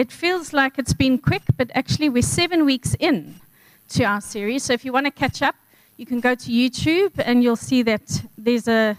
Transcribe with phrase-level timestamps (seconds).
[0.00, 3.34] it feels like it's been quick, but actually, we're seven weeks in
[3.90, 4.62] to our series.
[4.62, 5.54] So if you want to catch up,
[5.98, 8.96] you can go to YouTube and you'll see that there's a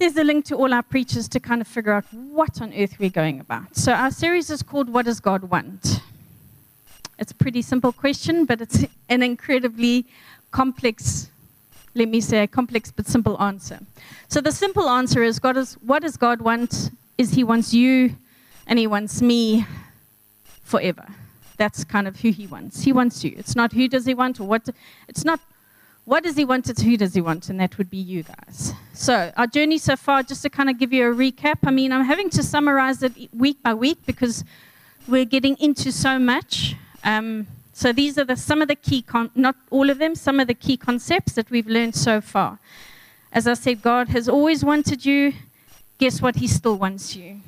[0.00, 2.98] there's a link to all our preachers to kind of figure out what on earth
[2.98, 3.76] we're going about.
[3.76, 6.00] So our series is called What Does God Want?
[7.20, 10.04] It's a pretty simple question, but it's an incredibly
[10.50, 11.30] complex,
[11.94, 13.78] let me say, complex but simple answer.
[14.26, 16.90] So the simple answer is God is what does God want?
[17.18, 18.16] Is He wants you
[18.66, 19.64] and He wants me
[20.72, 21.06] forever.
[21.62, 22.82] That's kind of who He wants.
[22.82, 23.32] He wants you.
[23.40, 24.64] It's not who does He want or what.
[25.12, 25.40] It's not
[26.04, 28.72] what does He want, it's who does He want, and that would be you guys.
[28.92, 31.92] So, our journey so far, just to kind of give you a recap, I mean,
[31.92, 33.12] I'm having to summarize it
[33.44, 34.44] week by week because
[35.06, 36.74] we're getting into so much.
[37.04, 40.40] Um, so, these are the, some of the key, con- not all of them, some
[40.40, 42.58] of the key concepts that we've learned so far.
[43.30, 45.34] As I said, God has always wanted you.
[45.98, 46.36] Guess what?
[46.36, 47.40] He still wants you.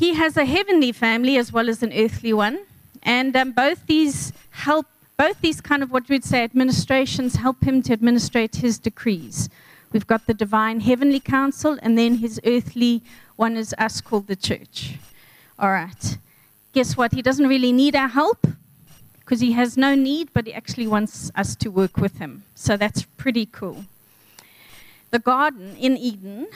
[0.00, 2.60] He has a heavenly family as well as an earthly one.
[3.02, 4.86] And um, both these help
[5.18, 9.50] both these kind of what we'd say administrations help him to administrate his decrees.
[9.92, 13.02] We've got the divine heavenly council, and then his earthly
[13.36, 14.94] one is us called the church.
[15.58, 16.16] All right.
[16.72, 17.12] Guess what?
[17.12, 18.46] He doesn't really need our help
[19.18, 22.44] because he has no need, but he actually wants us to work with him.
[22.54, 23.84] So that's pretty cool.
[25.10, 26.46] The garden in Eden,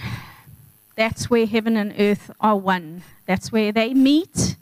[0.97, 3.03] that's where heaven and earth are one.
[3.27, 4.57] That's where they meet,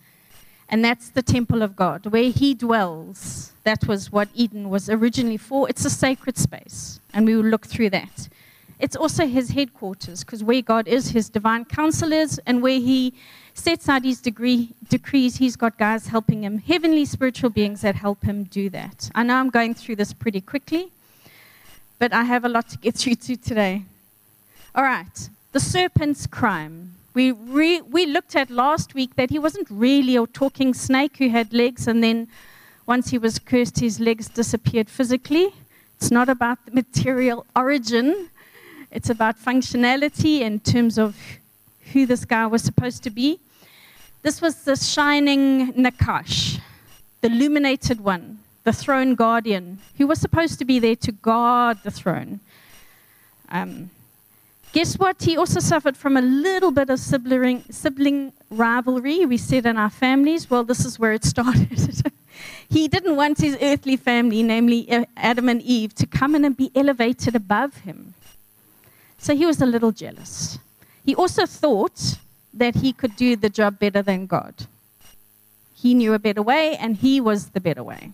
[0.68, 3.52] and that's the temple of God, where he dwells.
[3.64, 5.68] That was what Eden was originally for.
[5.68, 8.28] It's a sacred space, and we will look through that.
[8.78, 13.14] It's also his headquarters, because where God is, his divine council is, and where he
[13.54, 18.24] sets out his degree, decrees, he's got guys helping him, heavenly spiritual beings that help
[18.24, 19.10] him do that.
[19.14, 20.90] I know I'm going through this pretty quickly,
[21.98, 23.84] but I have a lot to get through to today.
[24.74, 26.94] All right, the serpent's crime.
[27.14, 31.28] We, re- we looked at last week that he wasn't really a talking snake who
[31.28, 32.28] had legs and then
[32.86, 35.54] once he was cursed, his legs disappeared physically.
[35.96, 38.28] It's not about the material origin,
[38.90, 41.16] it's about functionality in terms of
[41.92, 43.38] who this guy was supposed to be.
[44.22, 46.60] This was the shining Nakash,
[47.20, 51.90] the illuminated one, the throne guardian, who was supposed to be there to guard the
[51.90, 52.40] throne.
[53.48, 53.90] Um,
[54.72, 55.22] guess what?
[55.22, 59.90] He also suffered from a little bit of sibling, sibling rivalry, we said in our
[59.90, 60.48] families.
[60.50, 62.02] Well, this is where it started.
[62.72, 66.56] He didn't want his earthly family, namely uh, Adam and Eve, to come in and
[66.56, 68.14] be elevated above him.
[69.18, 70.58] So he was a little jealous.
[71.04, 72.16] He also thought
[72.54, 74.54] that he could do the job better than God.
[75.74, 78.12] He knew a better way, and he was the better way.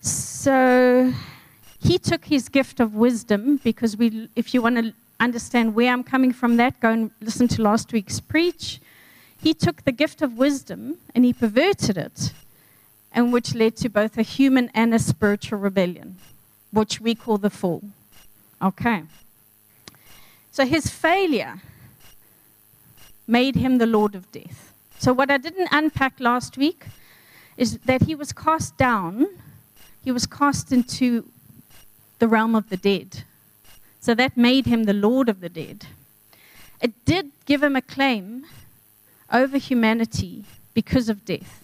[0.00, 1.12] So
[1.78, 6.04] he took his gift of wisdom because we, if you want to understand where I'm
[6.04, 8.80] coming from, that go and listen to last week's preach.
[9.40, 12.32] He took the gift of wisdom and he perverted it
[13.12, 16.16] and which led to both a human and a spiritual rebellion,
[16.70, 17.82] which we call the fall.
[18.60, 19.02] Okay.
[20.50, 21.60] So his failure
[23.26, 24.72] made him the Lord of death.
[24.98, 26.86] So, what I didn't unpack last week
[27.56, 29.26] is that he was cast down,
[30.04, 31.26] he was cast into
[32.18, 33.24] the realm of the dead.
[34.02, 35.86] So, that made him the Lord of the dead.
[36.82, 38.44] It did give him a claim
[39.32, 41.62] over humanity because of death.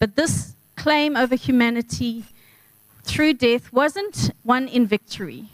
[0.00, 2.24] But this claim over humanity
[3.04, 5.46] through death wasn't one in victory,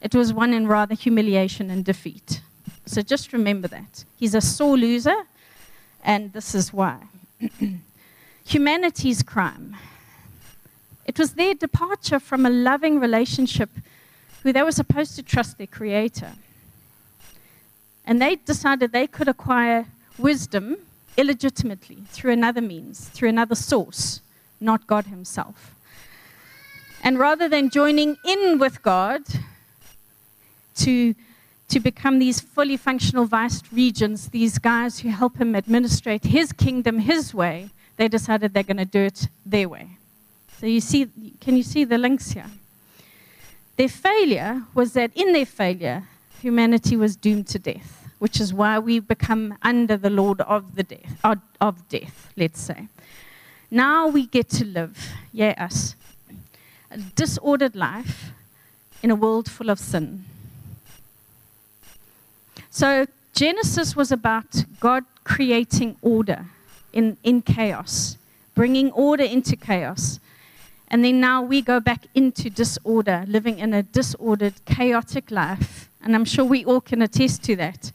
[0.00, 2.40] it was one in rather humiliation and defeat.
[2.84, 4.04] So just remember that.
[4.18, 5.22] He's a sore loser,
[6.02, 6.98] and this is why.
[8.44, 9.76] Humanity's crime.
[11.06, 13.70] It was their departure from a loving relationship
[14.42, 16.32] who they were supposed to trust their Creator.
[18.04, 19.86] And they decided they could acquire
[20.18, 20.76] wisdom
[21.16, 24.20] illegitimately through another means, through another source,
[24.60, 25.74] not God Himself.
[27.02, 29.22] And rather than joining in with God
[30.76, 31.14] to,
[31.68, 37.00] to become these fully functional vice regents, these guys who help Him administrate His kingdom
[37.00, 39.90] His way, they decided they're going to do it their way.
[40.62, 41.10] So you see,
[41.42, 42.50] can you see the links here?
[43.76, 46.04] Their failure was that in their failure,
[46.40, 50.84] humanity was doomed to death which is why we become under the Lord of the
[50.84, 52.86] death, of death, let's say.
[53.68, 54.96] Now we get to live,
[55.32, 55.96] yeah, us,
[56.88, 58.30] a disordered life
[59.02, 60.24] in a world full of sin.
[62.70, 66.44] So Genesis was about God creating order
[66.92, 68.18] in, in chaos,
[68.54, 70.20] bringing order into chaos.
[70.92, 75.88] And then now we go back into disorder, living in a disordered, chaotic life.
[76.02, 77.90] And I'm sure we all can attest to that.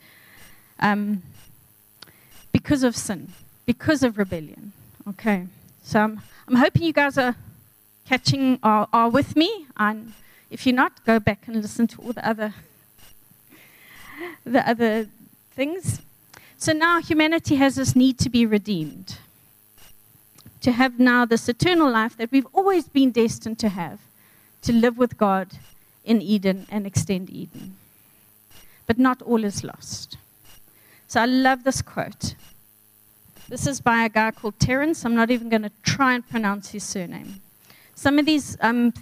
[0.80, 1.22] Um,
[2.52, 3.32] because of sin,
[3.68, 4.74] because of rebellion.
[5.08, 5.46] Okay,
[5.84, 7.36] so I'm, I'm hoping you guys are
[8.08, 9.68] catching, are, are with me.
[9.78, 10.14] And
[10.50, 12.56] if you're not, go back and listen to all the other,
[14.44, 15.08] the other
[15.52, 16.02] things.
[16.58, 19.20] So now humanity has this need to be redeemed,
[20.68, 24.00] to have now this eternal life that we've always been destined to have,
[24.62, 25.48] to live with God
[26.04, 27.78] in Eden and extend Eden.
[28.86, 30.18] But not all is lost.
[31.08, 32.36] So I love this quote.
[33.48, 35.06] This is by a guy called Terence.
[35.06, 37.40] I'm not even going to try and pronounce his surname.
[37.96, 38.94] Some of these um,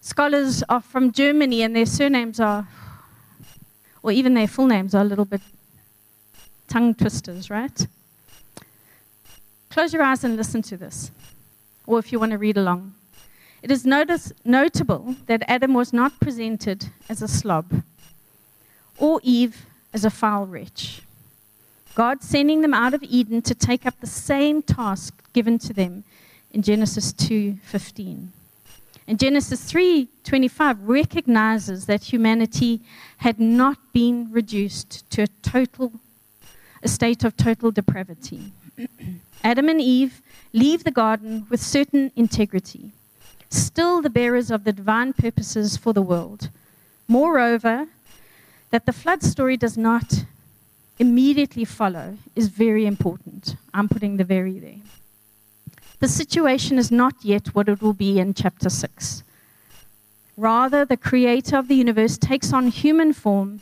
[0.00, 2.66] scholars are from Germany, and their surnames are,
[4.02, 5.42] or even their full names are a little bit
[6.66, 7.86] tongue twisters, right?
[9.74, 11.10] Close your eyes and listen to this,
[11.84, 12.94] or if you want to read along.
[13.60, 17.82] It is notice, notable that Adam was not presented as a slob,
[18.98, 21.02] or Eve as a foul wretch.
[21.96, 26.04] God sending them out of Eden to take up the same task given to them
[26.52, 28.30] in Genesis 2:15.
[29.08, 32.80] And Genesis 3:25 recognizes that humanity
[33.16, 35.94] had not been reduced to a total
[36.80, 38.52] a state of total depravity.
[39.42, 40.20] Adam and Eve
[40.52, 42.92] leave the garden with certain integrity,
[43.50, 46.50] still the bearers of the divine purposes for the world.
[47.06, 47.86] Moreover,
[48.70, 50.24] that the flood story does not
[50.98, 53.56] immediately follow is very important.
[53.72, 54.82] I'm putting the very there.
[56.00, 59.22] The situation is not yet what it will be in chapter 6.
[60.36, 63.60] Rather, the creator of the universe takes on human form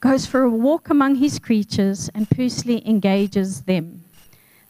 [0.00, 4.03] goes for a walk among his creatures, and personally engages them.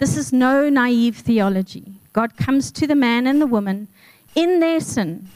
[0.05, 1.95] This is no naive theology.
[2.13, 3.89] God comes to the man and the woman
[4.35, 5.29] in their sin.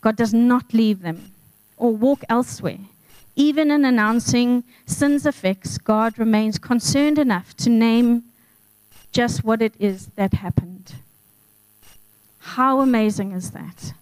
[0.00, 1.32] God does not leave them
[1.76, 2.78] or walk elsewhere.
[3.36, 8.24] Even in announcing sin's effects, God remains concerned enough to name
[9.12, 10.94] just what it is that happened.
[12.38, 13.92] How amazing is that?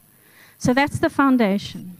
[0.58, 1.96] So that's the foundation.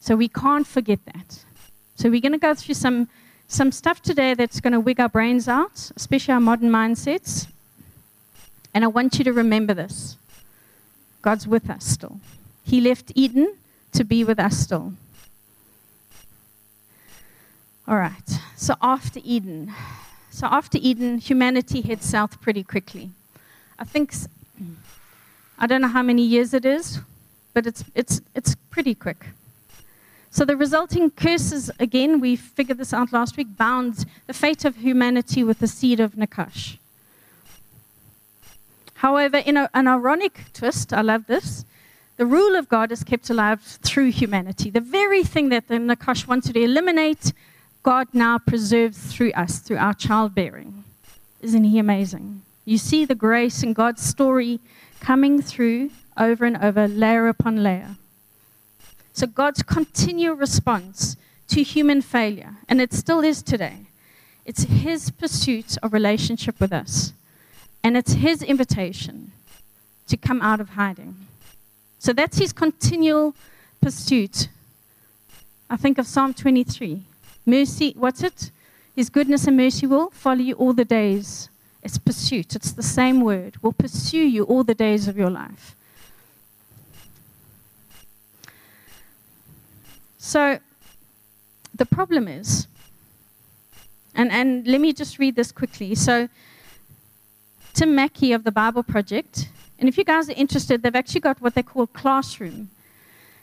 [0.00, 1.42] So we can't forget that.
[1.94, 3.08] So we're going to go through some,
[3.50, 7.48] some stuff today that's going to wig our brains out, especially our modern mindsets.
[8.72, 10.16] And I want you to remember this
[11.20, 12.20] God's with us still.
[12.64, 13.56] He left Eden
[13.92, 14.94] to be with us still.
[17.88, 18.30] All right.
[18.56, 19.72] So after Eden,
[20.30, 23.10] so after Eden, humanity heads south pretty quickly.
[23.78, 24.14] I think
[25.58, 27.00] I don't know how many years it is,
[27.52, 29.26] but it's it's it's pretty quick.
[30.30, 34.76] So the resulting curses, again, we figured this out last week, bound the fate of
[34.76, 36.78] humanity with the seed of Nakash.
[38.94, 41.64] However, in a, an ironic twist, I love this,
[42.16, 44.70] the rule of God is kept alive through humanity.
[44.70, 47.32] The very thing that the Nakash wanted to eliminate,
[47.82, 50.84] God now preserves through us, through our childbearing.
[51.40, 52.42] Isn't He amazing?
[52.66, 54.60] You see the grace in God's story
[55.00, 57.96] coming through over and over, layer upon layer.
[59.20, 61.18] So God's continual response
[61.48, 63.80] to human failure, and it still is today,
[64.46, 67.12] it's His pursuit of relationship with us.
[67.84, 69.32] And it's His invitation
[70.06, 71.26] to come out of hiding.
[71.98, 73.34] So that's His continual
[73.82, 74.48] pursuit.
[75.68, 77.02] I think of Psalm 23.
[77.44, 78.50] Mercy, what's it?
[78.96, 81.50] His goodness and mercy will follow you all the days.
[81.82, 82.56] It's pursuit.
[82.56, 83.58] It's the same word.
[83.60, 85.76] Will pursue you all the days of your life.
[90.30, 90.60] So
[91.74, 92.68] the problem is,
[94.14, 95.96] and, and let me just read this quickly.
[95.96, 96.28] So
[97.74, 99.48] Tim Mackie of the Bible Project,
[99.80, 102.70] and if you guys are interested, they've actually got what they call classroom.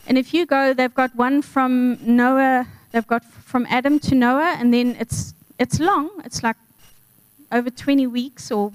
[0.08, 4.56] And if you go, they've got one from Noah, they've got from Adam to Noah,
[4.58, 6.10] and then it's it's long.
[6.24, 6.56] It's like
[7.51, 8.72] over 20 weeks or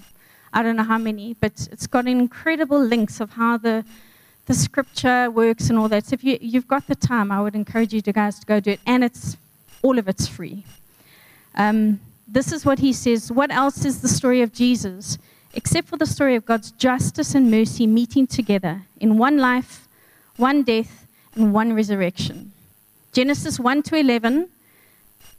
[0.53, 3.87] I don't know how many, but it's got incredible links of how the
[4.53, 6.05] the scripture works and all that.
[6.05, 8.61] So if you, you've got the time, I would encourage you to guys to go
[8.61, 8.81] do it.
[8.85, 9.39] And it's
[9.81, 10.65] all of it's free.
[11.55, 13.33] Um, this is what he says.
[13.33, 15.17] What else is the story of Jesus?
[15.55, 19.89] Except for the story of God's justice and mercy meeting together in one life,
[20.37, 22.53] one death, and one resurrection.
[23.13, 24.51] Genesis 1 to 11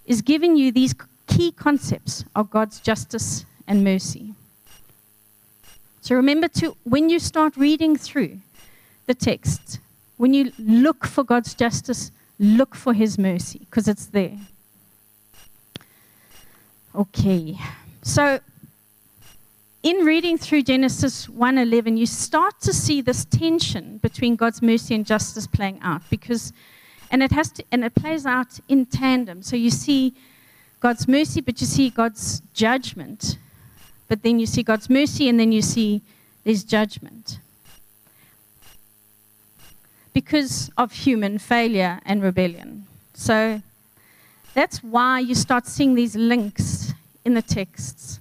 [0.07, 0.95] is giving you these
[1.27, 4.33] key concepts of God's justice and mercy.
[6.01, 8.39] So remember to, when you start reading through,
[9.05, 9.79] the text,
[10.17, 14.37] when you look for God's justice, look for his mercy because it's there.
[16.95, 17.57] Okay.
[18.01, 18.39] So
[19.81, 25.05] in reading through Genesis 1:11, you start to see this tension between God's mercy and
[25.05, 26.53] justice playing out because
[27.11, 29.43] and it has to and it plays out in tandem.
[29.43, 30.13] So you see
[30.79, 33.37] God's mercy, but you see God's judgment.
[34.07, 36.01] But then you see God's mercy, and then you see
[36.43, 37.39] there's judgment.
[40.13, 42.85] Because of human failure and rebellion.
[43.13, 43.61] So
[44.53, 46.93] that's why you start seeing these links
[47.25, 48.19] in the texts.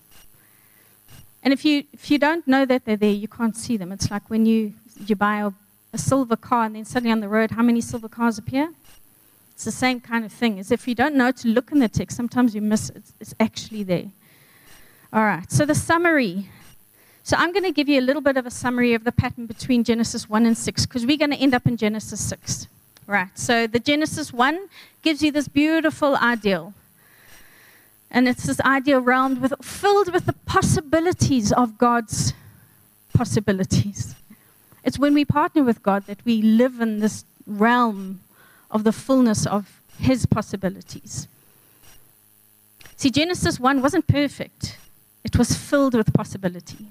[1.43, 3.93] And if you, if you don't know that they're there, you can't see them.
[3.93, 4.73] It's like when you,
[5.07, 5.51] you buy a,
[5.93, 8.73] a silver car and then suddenly on the road, how many silver cars appear?
[9.53, 10.59] It's the same kind of thing.
[10.59, 13.03] As if you don't know to look in the text, sometimes you miss it.
[13.21, 14.11] It's actually there.
[15.13, 16.49] All right, so the summary.
[17.25, 19.47] So I'm going to give you a little bit of a summary of the pattern
[19.47, 22.67] between Genesis 1 and 6 because we're going to end up in Genesis 6.
[23.07, 24.69] Right, so the Genesis 1
[25.03, 26.75] gives you this beautiful ideal.
[28.11, 32.35] And it's this ideal realm with, filled with the possibilities of God's
[33.15, 34.15] possibilities.
[34.85, 38.21] It's when we partner with God that we live in this realm
[38.71, 41.29] of the fullness of His possibilities.
[42.97, 44.79] See, Genesis 1 wasn't perfect,
[45.25, 46.89] it was filled with possibility.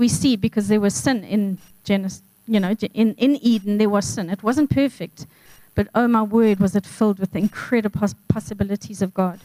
[0.00, 4.06] We see because there was sin in Genesis, you know, in, in Eden, there was
[4.06, 4.30] sin.
[4.30, 5.26] It wasn't perfect,
[5.74, 9.40] but oh my word, was it filled with incredible possibilities of God.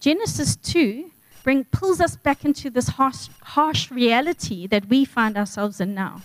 [0.00, 1.10] Genesis 2
[1.42, 6.20] bring, pulls us back into this harsh, harsh reality that we find ourselves in now.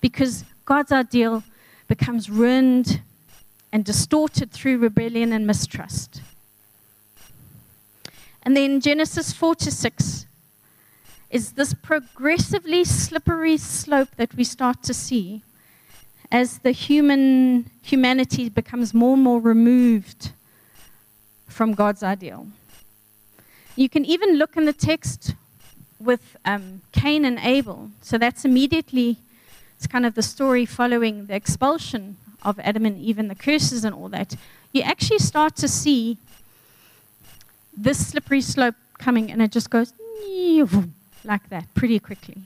[0.00, 1.42] Because God's ideal
[1.86, 3.02] becomes ruined
[3.70, 6.22] and distorted through rebellion and mistrust.
[8.42, 10.24] And then Genesis 4 to 6
[11.30, 15.42] is this progressively slippery slope that we start to see
[16.30, 20.32] as the human humanity becomes more and more removed
[21.46, 22.46] from God's ideal.
[23.76, 25.34] You can even look in the text
[25.98, 27.90] with um, Cain and Abel.
[28.02, 29.16] So that's immediately,
[29.76, 33.84] it's kind of the story following the expulsion of Adam and Eve and the curses
[33.84, 34.36] and all that.
[34.72, 36.18] You actually start to see
[37.76, 39.92] this slippery slope coming, and it just goes
[41.28, 42.42] like that pretty quickly.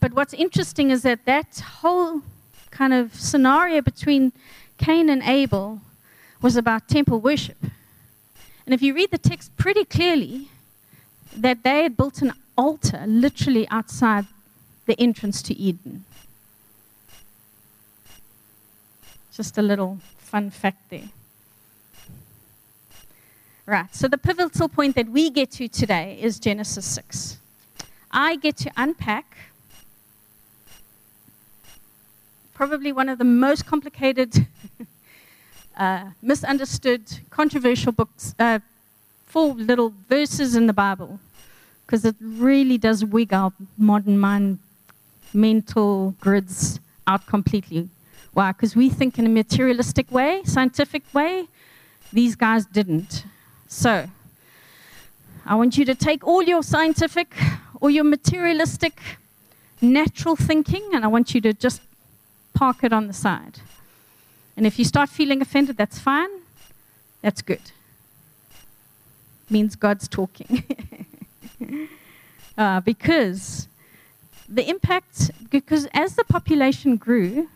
[0.00, 2.22] But what's interesting is that that whole
[2.70, 4.32] kind of scenario between
[4.78, 5.80] Cain and Abel
[6.42, 7.56] was about temple worship.
[8.66, 10.48] And if you read the text pretty clearly,
[11.36, 14.26] that they had built an altar literally outside
[14.86, 16.04] the entrance to Eden.
[19.32, 21.08] Just a little fun fact there.
[23.66, 27.38] Right, so the pivotal point that we get to today is Genesis 6.
[28.16, 29.36] I get to unpack
[32.54, 34.46] probably one of the most complicated,
[35.76, 38.60] uh, misunderstood, controversial books, uh,
[39.26, 41.18] four little verses in the Bible,
[41.84, 44.60] because it really does wig our modern mind
[45.32, 46.78] mental grids
[47.08, 47.88] out completely.
[48.32, 48.52] Why?
[48.52, 51.48] Because we think in a materialistic way, scientific way.
[52.12, 53.24] These guys didn't.
[53.66, 54.08] So,
[55.44, 57.34] I want you to take all your scientific
[57.84, 58.98] or your materialistic,
[59.82, 61.82] natural thinking, and I want you to just
[62.54, 63.60] park it on the side.
[64.56, 66.30] And if you start feeling offended, that's fine.
[67.20, 67.60] That's good.
[69.50, 70.64] Means God's talking.
[72.56, 73.68] uh, because
[74.48, 77.50] the impact, because as the population grew,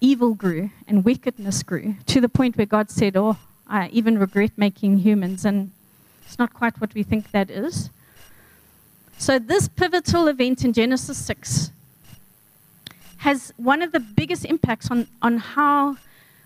[0.00, 3.36] evil grew and wickedness grew to the point where God said, Oh,
[3.68, 5.44] I even regret making humans.
[5.44, 5.70] And
[6.24, 7.88] it's not quite what we think that is.
[9.18, 11.70] So, this pivotal event in Genesis 6
[13.18, 15.96] has one of the biggest impacts on, on how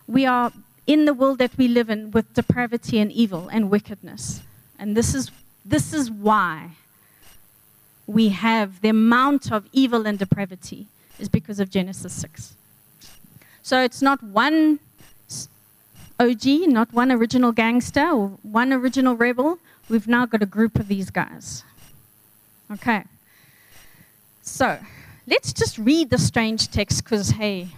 [0.07, 0.53] we are
[0.87, 4.43] in the world that we live in with depravity and evil and wickedness.
[4.79, 5.31] And this is,
[5.65, 6.71] this is why
[8.07, 10.87] we have the amount of evil and depravity
[11.19, 12.55] is because of Genesis 6.
[13.63, 14.81] So it's not one
[16.19, 19.59] OG, not one original gangster or one original rebel.
[19.89, 21.65] We've now got a group of these guys.
[22.73, 23.03] Okay.
[24.43, 24.79] So
[25.27, 27.69] let's just read the strange text because, hey.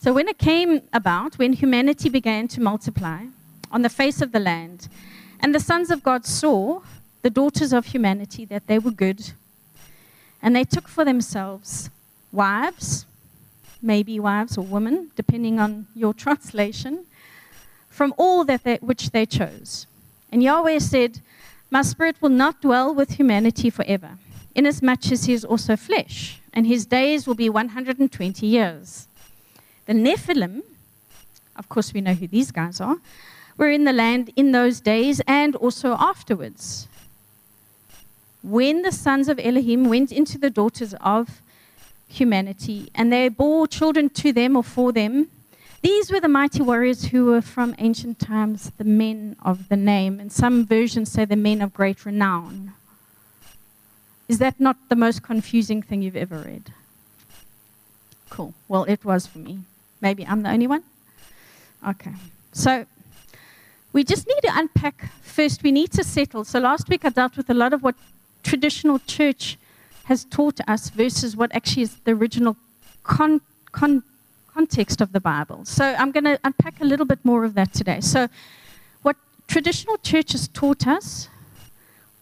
[0.00, 3.26] So, when it came about, when humanity began to multiply
[3.70, 4.88] on the face of the land,
[5.40, 6.80] and the sons of God saw
[7.22, 9.32] the daughters of humanity that they were good,
[10.40, 11.90] and they took for themselves
[12.32, 13.04] wives,
[13.82, 17.04] maybe wives or women, depending on your translation,
[17.90, 19.86] from all that they, which they chose.
[20.30, 21.20] And Yahweh said,
[21.70, 24.18] my spirit will not dwell with humanity forever,
[24.54, 29.06] inasmuch as he is also flesh, and his days will be 120 years.
[29.86, 30.62] The Nephilim,
[31.56, 32.96] of course, we know who these guys are,
[33.58, 36.88] were in the land in those days and also afterwards.
[38.42, 41.42] When the sons of Elohim went into the daughters of
[42.06, 45.28] humanity, and they bore children to them or for them,
[45.80, 50.18] These were the mighty warriors who were from ancient times, the men of the name.
[50.18, 52.72] And some versions say the men of great renown.
[54.28, 56.72] Is that not the most confusing thing you've ever read?
[58.28, 58.54] Cool.
[58.66, 59.60] Well, it was for me.
[60.00, 60.82] Maybe I'm the only one?
[61.86, 62.12] Okay.
[62.52, 62.86] So
[63.92, 66.44] we just need to unpack first, we need to settle.
[66.44, 67.94] So last week I dealt with a lot of what
[68.42, 69.56] traditional church
[70.04, 72.56] has taught us versus what actually is the original
[73.02, 73.40] con-
[73.72, 74.02] con-
[74.58, 75.64] context of the Bible.
[75.64, 78.00] So I'm going to unpack a little bit more of that today.
[78.00, 78.20] So,
[79.02, 81.28] what traditional church has taught us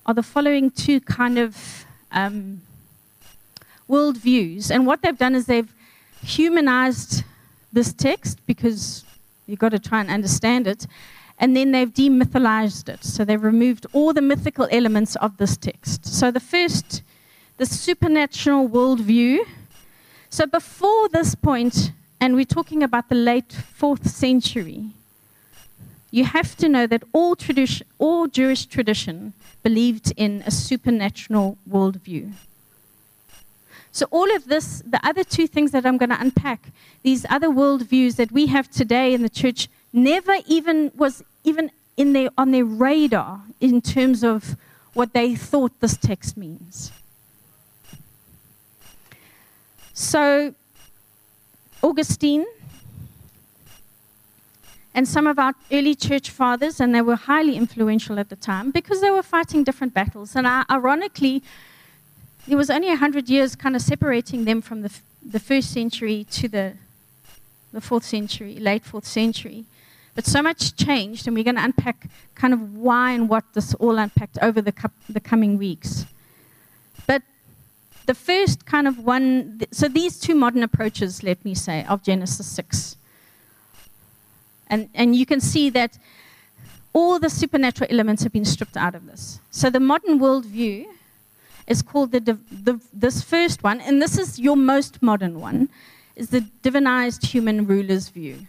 [0.05, 1.51] are the following two kind of
[2.13, 2.61] um,
[3.89, 4.71] worldviews.
[4.71, 5.73] And what they've done is they've
[6.23, 7.25] humanized
[7.73, 9.05] this text because
[9.47, 10.87] you've got to try and understand it.
[11.39, 13.03] And then they've demythologized it.
[13.03, 16.05] So they've removed all the mythical elements of this text.
[16.05, 17.03] So the first,
[17.57, 19.39] the supernatural worldview.
[20.29, 24.91] So before this point, and we're talking about the late fourth century,
[26.11, 32.33] you have to know that all, tradition, all Jewish tradition believed in a supernatural worldview.
[33.93, 36.71] So, all of this, the other two things that I'm going to unpack,
[37.03, 42.13] these other worldviews that we have today in the church, never even was even in
[42.13, 44.57] their, on their radar in terms of
[44.93, 46.93] what they thought this text means.
[49.95, 50.55] So,
[51.83, 52.47] Augustine
[54.97, 58.71] and some of our early church fathers, and they were highly influential at the time
[58.71, 60.35] because they were fighting different battles.
[60.35, 61.43] And uh, ironically,
[62.49, 64.91] there was only 100 years kind of separating them from the,
[65.23, 66.73] the first century to the,
[67.75, 69.67] the fourth century, late fourth century.
[70.15, 73.75] But so much changed, and we're going to unpack kind of why and what this
[73.75, 74.73] all unpacked over the,
[75.11, 76.07] the coming weeks.
[78.07, 82.47] The first kind of one, so these two modern approaches, let me say, of Genesis
[82.47, 82.97] 6.
[84.69, 85.99] And, and you can see that
[86.93, 89.41] all the supernatural elements have been stripped out of this.
[89.51, 90.87] So the modern worldview
[91.67, 95.69] is called the, the, this first one, and this is your most modern one,
[96.15, 98.47] is the divinized human ruler's view.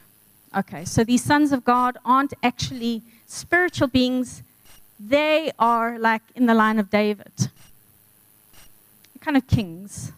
[0.55, 4.43] Okay, so these sons of God aren't actually spiritual beings,
[4.99, 7.51] they are like in the line of David.
[9.27, 10.13] Kind of kings.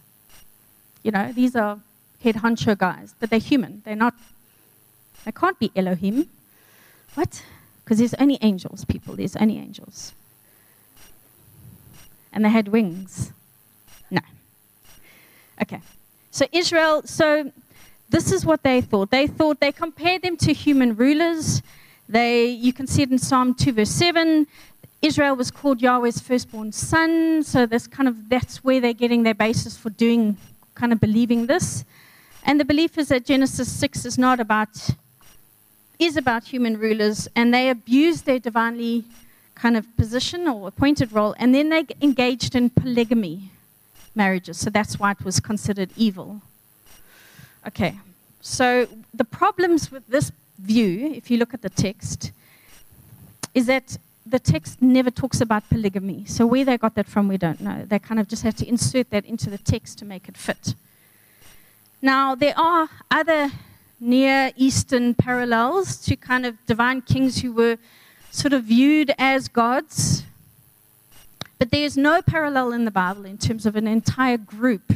[1.02, 1.80] You know, these are
[2.22, 3.82] head honcho guys, but they're human.
[3.84, 4.14] They're not,
[5.26, 6.30] they can't be Elohim.
[7.16, 7.44] What?
[7.84, 9.16] Because there's only angels, people.
[9.16, 10.14] There's only angels
[12.32, 13.32] and they had wings.
[14.12, 14.22] No.
[15.60, 15.82] Okay.
[16.30, 17.52] So Israel, so
[18.10, 19.10] this is what they thought.
[19.10, 21.64] They thought they compared them to human rulers.
[22.08, 24.46] They, you can see it in Psalm 2, verse 7.
[25.02, 27.44] Israel was called Yahweh's firstborn son.
[27.44, 30.38] So that's kind of that's where they're getting their basis for doing,
[30.76, 31.86] kind of believing this.
[32.44, 34.90] And the belief is that Genesis 6 is not about,
[36.00, 39.04] is about human rulers, and they abuse their divinely
[39.56, 43.52] kind of position or appointed role, and then they engaged in polygamy
[44.16, 44.58] marriages.
[44.58, 46.42] So that's why it was considered evil.
[47.68, 48.00] Okay,
[48.42, 52.32] so the problems with this view, if you look at the text,
[53.54, 53.98] is that
[54.30, 56.26] the text never talks about polygamy.
[56.26, 57.84] So where they got that from, we don't know.
[57.86, 60.76] They kind of just had to insert that into the text to make it fit.
[62.02, 63.52] Now, there are other
[64.00, 67.78] Near Eastern parallels to kind of divine kings who were
[68.32, 70.24] sort of viewed as gods.
[71.58, 74.94] But there's no parallel in the Bible in terms of an entire group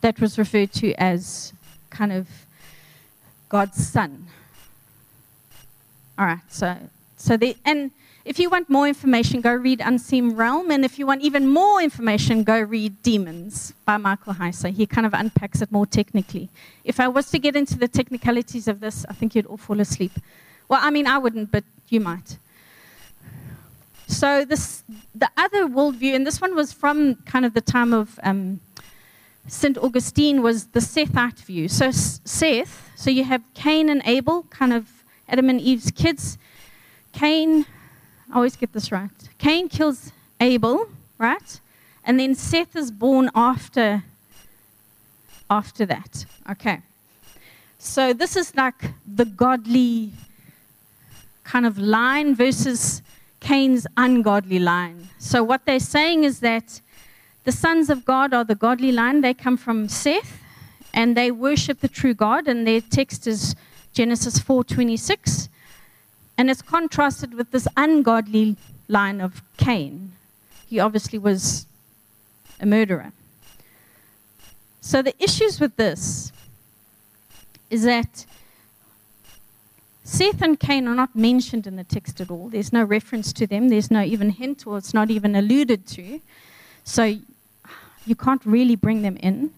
[0.00, 1.52] that was referred to as
[1.90, 2.26] kind of
[3.48, 4.23] God's son.
[6.18, 6.76] All right, so
[7.16, 7.90] so the and
[8.24, 11.82] if you want more information, go read Unseen Realm, and if you want even more
[11.82, 14.72] information, go read Demons by Michael Heiser.
[14.72, 16.48] He kind of unpacks it more technically.
[16.84, 19.78] If I was to get into the technicalities of this, I think you'd all fall
[19.80, 20.12] asleep.
[20.68, 22.38] Well, I mean, I wouldn't, but you might.
[24.06, 24.82] So this,
[25.14, 28.60] the other worldview, and this one was from kind of the time of um,
[29.48, 29.76] St.
[29.76, 31.68] Augustine, was the Sethite view.
[31.68, 36.38] So Seth, so you have Cain and Abel, kind of Adam and Eve's kids.
[37.12, 37.66] Cain,
[38.30, 39.10] I always get this right.
[39.38, 41.60] Cain kills Abel, right?
[42.04, 44.04] And then Seth is born after
[45.50, 46.26] after that.
[46.50, 46.80] Okay.
[47.78, 50.12] So this is like the godly
[51.44, 53.02] kind of line versus
[53.40, 55.08] Cain's ungodly line.
[55.18, 56.80] So, what they're saying is that
[57.44, 59.20] the sons of God are the godly line.
[59.20, 60.40] They come from Seth
[60.94, 63.54] and they worship the true God, and their text is
[63.94, 65.48] Genesis 4:26.
[66.36, 68.56] And it's contrasted with this ungodly
[68.88, 70.12] line of Cain.
[70.68, 71.66] He obviously was
[72.60, 73.12] a murderer.
[74.80, 76.32] So the issues with this
[77.70, 78.26] is that
[80.02, 82.48] Seth and Cain are not mentioned in the text at all.
[82.48, 86.20] There's no reference to them, there's no even hint, or it's not even alluded to.
[86.82, 87.16] So
[88.04, 89.52] you can't really bring them in.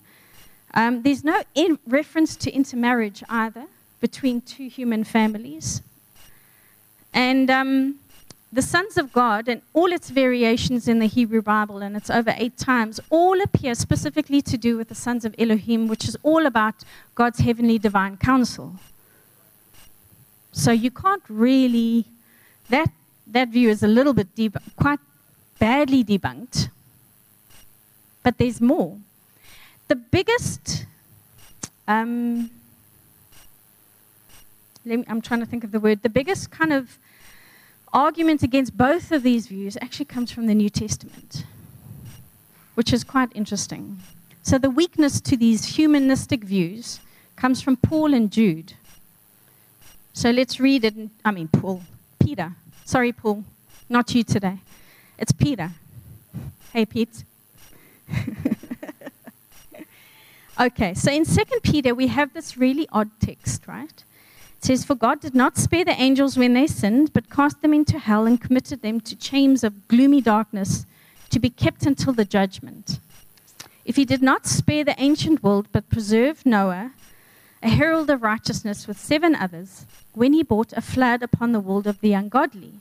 [0.75, 3.67] Um, there's no in reference to intermarriage either
[4.01, 5.83] between two human families.
[7.13, 7.99] And um,
[8.53, 12.35] the sons of God and all its variations in the Hebrew Bible, and it's over
[12.37, 16.47] eight times, all appear specifically to do with the sons of Elohim, which is all
[16.47, 16.75] about
[17.15, 18.77] God's heavenly divine council.
[20.53, 22.07] So you can't really,
[22.71, 22.91] that,
[23.27, 24.29] that view is a little bit
[24.77, 25.01] quite
[25.59, 26.69] badly debunked,
[28.23, 28.97] but there's more.
[29.89, 30.87] The biggest,
[31.87, 32.51] um,
[34.89, 36.99] I'm trying to think of the word, the biggest kind of
[37.93, 41.45] argument against both of these views actually comes from the New Testament,
[42.75, 43.99] which is quite interesting.
[44.43, 47.01] So the weakness to these humanistic views
[47.35, 48.75] comes from Paul and Jude.
[50.13, 50.95] So let's read it.
[51.25, 51.83] I mean, Paul,
[52.21, 52.53] Peter.
[52.85, 53.45] Sorry, Paul,
[53.89, 54.59] not you today.
[55.19, 55.73] It's Peter.
[56.73, 57.25] Hey, Pete.
[60.61, 64.05] okay, so in 2 Peter, we have this really odd text, right?
[64.67, 68.01] Says, For God did not spare the angels when they sinned, but cast them into
[68.01, 70.87] hell and committed them to chains of gloomy darkness
[71.31, 72.99] to be kept until the judgment.
[73.85, 76.91] If he did not spare the ancient world, but preserved Noah,
[77.63, 81.87] a herald of righteousness with seven others, when he brought a flood upon the world
[81.87, 82.73] of the ungodly.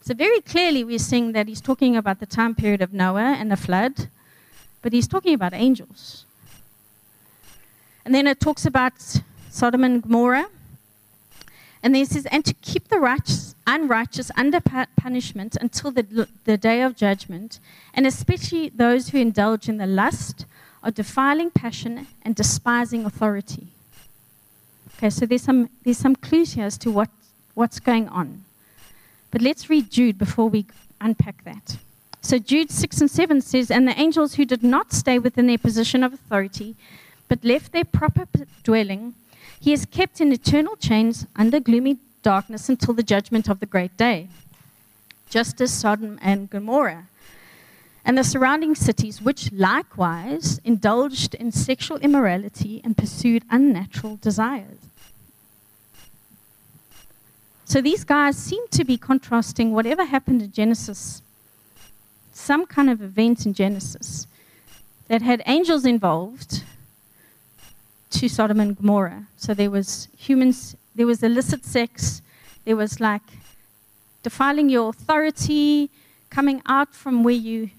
[0.00, 3.52] So, very clearly, we're seeing that he's talking about the time period of Noah and
[3.52, 4.08] the flood,
[4.80, 6.24] but he's talking about angels.
[8.06, 9.20] And then it talks about
[9.56, 10.48] Sodom and Gomorrah.
[11.82, 16.82] And then says, and to keep the righteous, unrighteous under punishment until the, the day
[16.82, 17.58] of judgment,
[17.94, 20.44] and especially those who indulge in the lust
[20.82, 23.68] of defiling passion and despising authority.
[24.98, 27.08] Okay, so there's some, there's some clues here as to what,
[27.54, 28.44] what's going on.
[29.30, 30.66] But let's read Jude before we
[31.00, 31.78] unpack that.
[32.20, 35.58] So Jude 6 and 7 says, And the angels who did not stay within their
[35.58, 36.74] position of authority,
[37.28, 38.26] but left their proper
[38.62, 39.14] dwelling,
[39.60, 43.96] he is kept in eternal chains under gloomy darkness until the judgment of the great
[43.96, 44.28] day,
[45.30, 47.08] just as Sodom and Gomorrah
[48.06, 54.78] and the surrounding cities, which likewise indulged in sexual immorality and pursued unnatural desires.
[57.64, 61.20] So these guys seem to be contrasting whatever happened in Genesis,
[62.32, 64.28] some kind of event in Genesis
[65.08, 66.62] that had angels involved
[68.10, 69.26] to Sodom and Gomorrah.
[69.36, 72.22] So there was humans, there was illicit sex,
[72.64, 73.22] there was like
[74.22, 75.90] defiling your authority,
[76.30, 77.70] coming out from where you,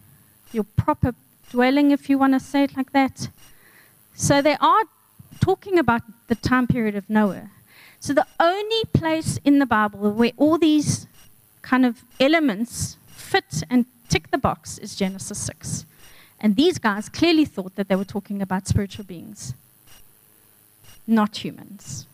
[0.51, 1.13] your proper
[1.51, 3.29] dwelling, if you want to say it like that.
[4.15, 4.83] So they are
[5.39, 7.49] talking about the time period of Noah.
[7.99, 11.07] So the only place in the Bible where all these
[11.61, 15.85] kind of elements fit and tick the box is Genesis 6.
[16.39, 19.53] And these guys clearly thought that they were talking about spiritual beings
[21.07, 22.05] not humans.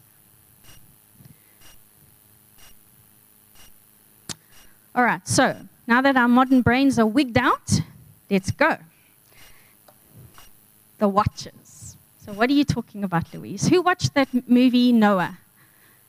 [4.96, 7.82] All right, so now that our modern brains are wigged out,
[8.30, 8.78] let's go.
[11.00, 11.98] The Watchers.
[12.24, 13.68] So, what are you talking about, Louise?
[13.68, 15.40] Who watched that movie, Noah?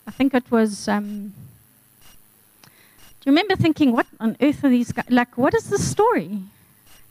[0.06, 0.86] I think it was.
[0.86, 1.32] Um,
[2.62, 5.06] do you remember thinking, what on earth are these guys?
[5.08, 6.42] Like, what is the story?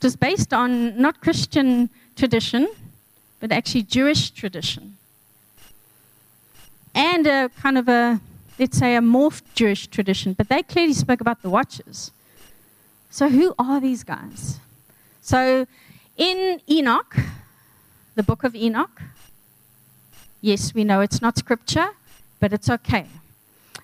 [0.04, 2.68] Was based on not Christian tradition,
[3.40, 4.98] but actually Jewish tradition
[6.94, 8.20] and a kind of a,
[8.60, 12.12] let's say, a morphed Jewish tradition, but they clearly spoke about the Watchers.
[13.10, 14.60] So, who are these guys?
[15.22, 15.68] So,
[16.18, 17.16] in Enoch,
[18.16, 19.02] the book of Enoch,
[20.42, 21.90] yes, we know it's not scripture,
[22.40, 23.08] but it's okay.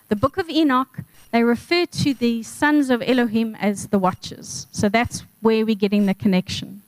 [0.07, 4.67] The book of Enoch, they refer to the sons of Elohim as the Watchers.
[4.71, 6.81] So, that's where we're getting the connection.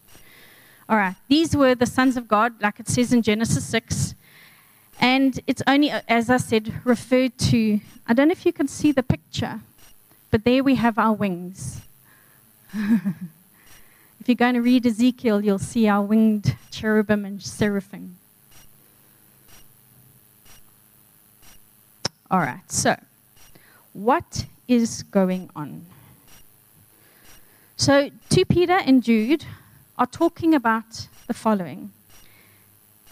[0.90, 4.16] All right, these were the sons of God, like it says in Genesis 6.
[5.02, 7.80] And it's only, as I said, referred to.
[8.08, 9.60] I don't know if you can see the picture,
[10.30, 11.82] but there we have our wings.
[12.74, 18.18] if you're going to read Ezekiel, you'll see our winged cherubim and seraphim.
[22.30, 22.96] All right, so
[23.94, 25.88] what is going on?
[27.76, 29.46] So, 2 Peter and Jude
[29.98, 31.92] are talking about the following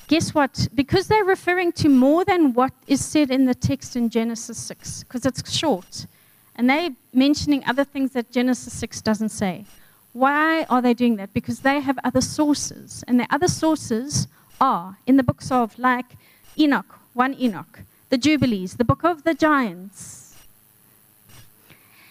[0.10, 0.68] guess what?
[0.74, 5.04] Because they're referring to more than what is said in the text in Genesis 6,
[5.04, 6.08] because it's short,
[6.56, 9.66] and they're mentioning other things that Genesis 6 doesn't say.
[10.12, 11.32] Why are they doing that?
[11.32, 14.28] Because they have other sources, and the other sources
[14.60, 16.18] are in the books of like
[16.58, 20.36] Enoch, 1 Enoch, the Jubilees, the Book of the Giants.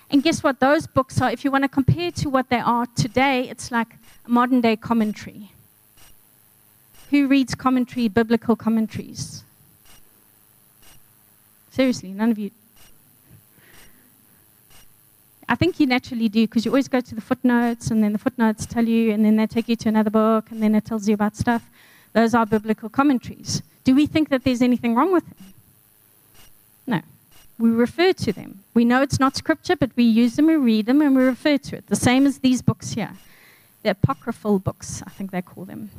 [0.09, 0.61] And guess what?
[0.61, 3.89] Those books are, if you want to compare to what they are today, it's like
[4.25, 5.51] a modern day commentary.
[7.11, 9.42] Who reads commentary, biblical commentaries?
[11.71, 12.51] Seriously, none of you.
[15.49, 18.18] I think you naturally do because you always go to the footnotes, and then the
[18.18, 21.09] footnotes tell you, and then they take you to another book, and then it tells
[21.09, 21.71] you about stuff.
[22.12, 23.62] Those are biblical commentaries.
[23.85, 25.55] Do we think that there's anything wrong with them?
[26.87, 27.01] No.
[27.59, 28.62] We refer to them.
[28.75, 31.57] We know it's not scripture, but we use them, we read them, and we refer
[31.59, 31.87] to it.
[31.87, 33.12] The same as these books here.
[33.83, 35.90] The apocryphal books, I think they call them.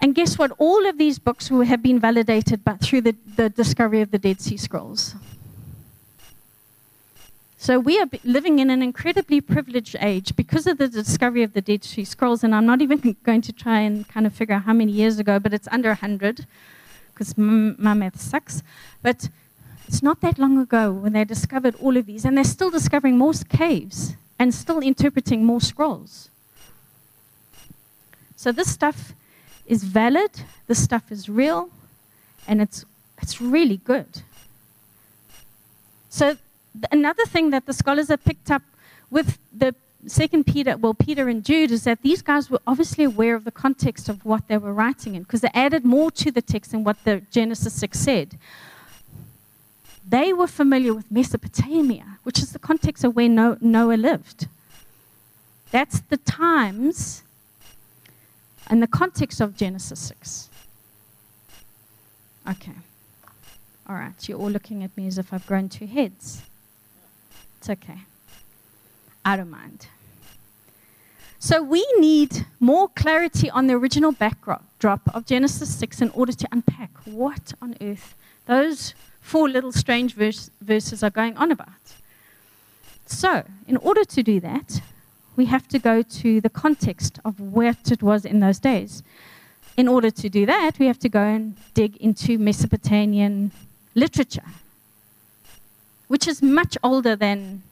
[0.00, 0.52] And guess what?
[0.58, 4.40] All of these books have been validated but through the, the discovery of the Dead
[4.40, 5.14] Sea Scrolls.
[7.58, 11.60] So we are living in an incredibly privileged age because of the discovery of the
[11.60, 12.44] Dead Sea Scrolls.
[12.44, 15.18] And I'm not even going to try and kind of figure out how many years
[15.18, 16.46] ago, but it's under 100
[17.12, 18.62] because my math sucks.
[19.02, 19.30] But
[19.88, 22.24] it's not that long ago when they discovered all of these.
[22.24, 26.28] And they're still discovering more caves and still interpreting more scrolls.
[28.36, 29.14] So this stuff
[29.66, 30.30] is valid,
[30.66, 31.70] this stuff is real,
[32.46, 32.84] and it's,
[33.20, 34.22] it's really good.
[36.08, 36.36] So
[36.90, 38.62] another thing that the scholars have picked up
[39.10, 39.74] with the
[40.06, 43.50] second Peter, well, Peter and Jude, is that these guys were obviously aware of the
[43.50, 46.84] context of what they were writing in because they added more to the text than
[46.84, 48.38] what the Genesis 6 said.
[50.08, 54.46] They were familiar with Mesopotamia, which is the context of where Noah lived.
[55.72, 57.22] That's the times
[58.68, 60.50] and the context of Genesis 6.
[62.48, 62.72] Okay.
[63.88, 66.42] All right, you're all looking at me as if I've grown two heads.
[67.58, 67.98] It's okay.
[69.24, 69.86] I don't mind.
[71.38, 76.48] So we need more clarity on the original backdrop of Genesis 6 in order to
[76.50, 78.14] unpack what on earth
[78.46, 81.68] those four little strange verse, verses are going on about.
[83.06, 84.80] So, in order to do that,
[85.36, 89.02] we have to go to the context of what it was in those days.
[89.76, 93.52] In order to do that, we have to go and dig into Mesopotamian
[93.94, 94.44] literature
[96.08, 97.62] which is much older than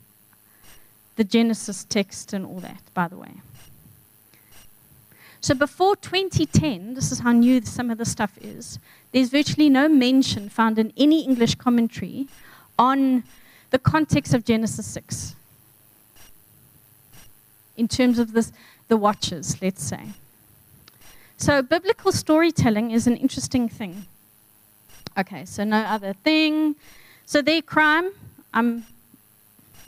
[1.16, 3.34] the Genesis text and all that, by the way.
[5.40, 8.78] So before 2010, this is how new some of the stuff is,
[9.12, 12.26] there's virtually no mention found in any English commentary
[12.78, 13.22] on
[13.70, 15.36] the context of Genesis 6
[17.76, 18.52] in terms of this,
[18.88, 20.08] the watchers, let's say.
[21.36, 24.06] So biblical storytelling is an interesting thing.
[25.18, 26.76] Okay, so no other thing.
[27.26, 28.10] So their crime,
[28.52, 28.84] I'm,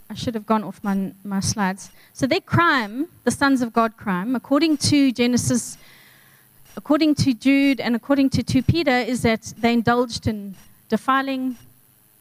[0.09, 1.91] I should have gone off my, my slides.
[2.13, 5.79] So their crime, the sons of God crime, according to Genesis,
[6.77, 10.55] according to Jude, and according to 2 Peter, is that they indulged in
[10.89, 11.57] defiling,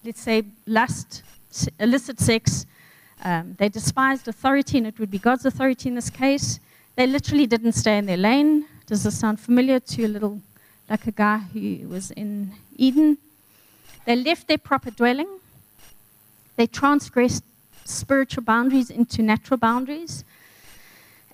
[0.04, 1.24] let's say, lust,
[1.80, 2.66] illicit sex.
[3.24, 6.60] Um, they despised authority, and it would be God's authority in this case.
[6.96, 8.66] They literally didn't stay in their lane.
[8.86, 10.42] Does this sound familiar to a little,
[10.90, 13.18] like a guy who was in Eden?
[14.06, 15.28] They left their proper dwelling.
[16.56, 17.44] They transgressed
[17.84, 20.24] spiritual boundaries into natural boundaries.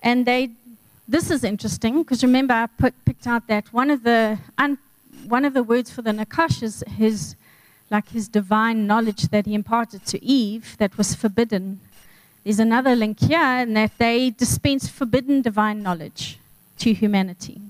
[0.02, 0.50] And they,
[1.06, 4.78] this is interesting because remember I put, picked out that one of the un,
[5.26, 7.36] one of the words for the Nakash is his
[7.92, 11.78] like his divine knowledge that he imparted to Eve that was forbidden.
[12.42, 16.38] There's another link here in that they dispensed forbidden divine knowledge
[16.78, 17.60] to humanity,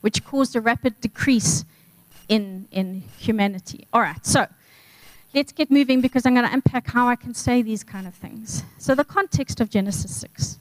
[0.00, 1.64] which caused a rapid decrease
[2.28, 3.86] in, in humanity.
[3.92, 4.46] All right, so
[5.32, 8.14] let's get moving because I'm going to unpack how I can say these kind of
[8.14, 8.64] things.
[8.76, 10.58] So, the context of Genesis 6.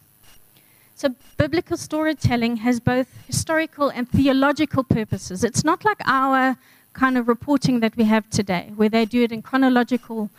[0.95, 5.43] So, biblical storytelling has both historical and theological purposes.
[5.43, 6.57] It's not like our
[6.97, 10.29] kind of reporting that we have today, where they do it in chronological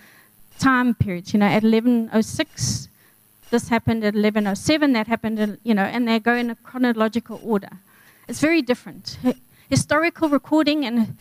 [0.59, 1.33] time periods.
[1.33, 2.89] You know, at 1106,
[3.51, 7.71] this happened at 1107, that happened, you know, and they go in a chronological order.
[8.27, 9.19] It's very different
[9.71, 11.17] historical recording and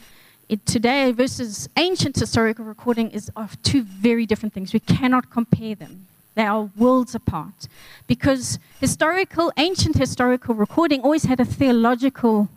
[0.50, 4.74] it today versus ancient historical recording is of two very different things.
[4.74, 6.08] We cannot compare them.
[6.36, 7.68] They are worlds apart.
[8.08, 12.48] Because historical, ancient historical recording always had a theological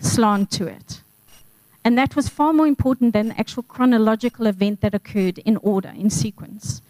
[0.00, 1.00] slant to it.
[1.84, 5.92] And that was far more important than the actual chronological event that occurred in order,
[5.96, 6.80] in sequence.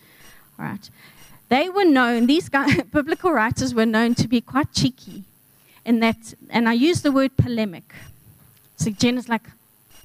[0.58, 0.90] All right.
[1.48, 5.24] They were known, these guys, biblical writers were known to be quite cheeky
[5.84, 7.92] in that, and I use the word polemic
[8.82, 9.42] so Jen is like,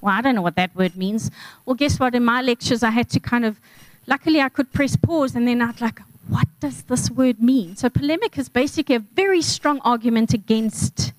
[0.00, 1.32] well, I don't know what that word means.
[1.66, 2.14] Well, guess what?
[2.14, 3.58] In my lectures, I had to kind of,
[4.06, 7.74] luckily, I could press pause and then I'd like, what does this word mean?
[7.74, 11.12] So polemic is basically a very strong argument against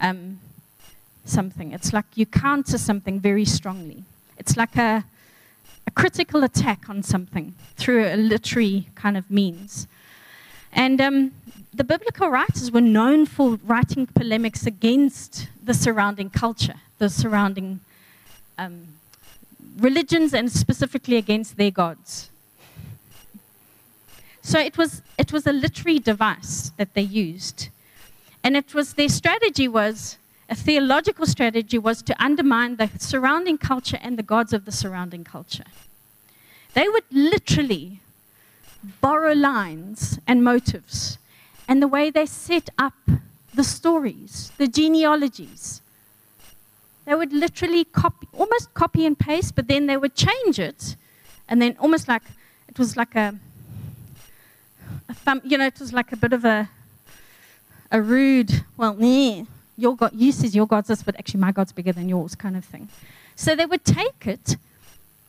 [0.00, 0.38] um,
[1.24, 1.72] something.
[1.72, 4.04] It's like you counter something very strongly.
[4.38, 5.04] It's like a,
[5.86, 9.86] a critical attack on something through a literary kind of means.
[10.72, 11.32] And um,
[11.72, 17.80] the biblical writers were known for writing polemics against the surrounding culture, the surrounding
[18.58, 18.88] um,
[19.78, 22.30] religions, and specifically against their gods.
[24.42, 27.68] So it was, it was a literary device that they used.
[28.42, 30.16] And it was their strategy was
[30.50, 35.22] a theological strategy was to undermine the surrounding culture and the gods of the surrounding
[35.22, 35.64] culture.
[36.74, 38.00] They would literally
[39.00, 41.18] borrow lines and motives
[41.68, 42.94] and the way they set up
[43.54, 45.80] the stories, the genealogies.
[47.04, 50.96] They would literally copy, almost copy and paste, but then they would change it,
[51.48, 52.22] and then almost like
[52.68, 53.34] it was like a,
[55.08, 56.68] a thumb, you know, it was like a bit of a,
[57.90, 59.44] a rude, well, nah,
[59.80, 62.56] your God, you says your God's this, but actually my God's bigger than yours, kind
[62.56, 62.88] of thing.
[63.34, 64.56] So they would take it,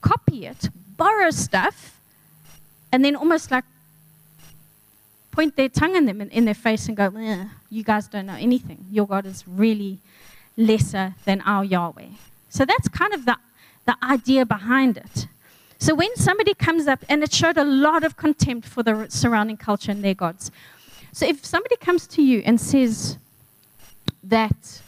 [0.01, 1.97] copy it, borrow stuff,
[2.91, 3.63] and then almost like
[5.31, 7.09] point their tongue in them in their face and go,
[7.69, 8.85] "You guys don't know anything.
[8.91, 9.99] Your God is really
[10.57, 12.09] lesser than our Yahweh."
[12.49, 13.37] So that's kind of the
[13.85, 15.27] the idea behind it.
[15.79, 19.57] So when somebody comes up, and it showed a lot of contempt for the surrounding
[19.57, 20.51] culture and their gods.
[21.13, 23.17] So if somebody comes to you and says
[24.23, 24.81] that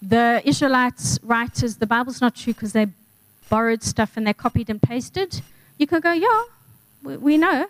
[0.00, 2.86] the Israelites writers, the Bible's not true because they
[3.48, 5.42] borrowed stuff and they copied and pasted,
[5.78, 6.42] you can go, yeah,
[7.02, 7.66] we, we know.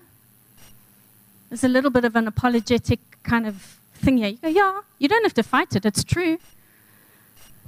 [1.48, 4.28] There's a little bit of an apologetic kind of thing here.
[4.28, 6.38] You go, yeah, you don't have to fight it, it's true.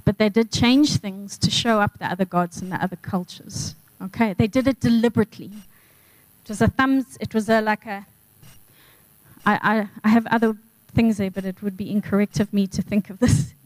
[0.03, 3.75] But they did change things to show up the other gods and the other cultures.
[4.01, 5.51] Okay, they did it deliberately.
[6.43, 8.05] It was a thumbs, it was a, like a,
[9.45, 10.55] I, I, I have other
[10.95, 13.53] things there, but it would be incorrect of me to think of this.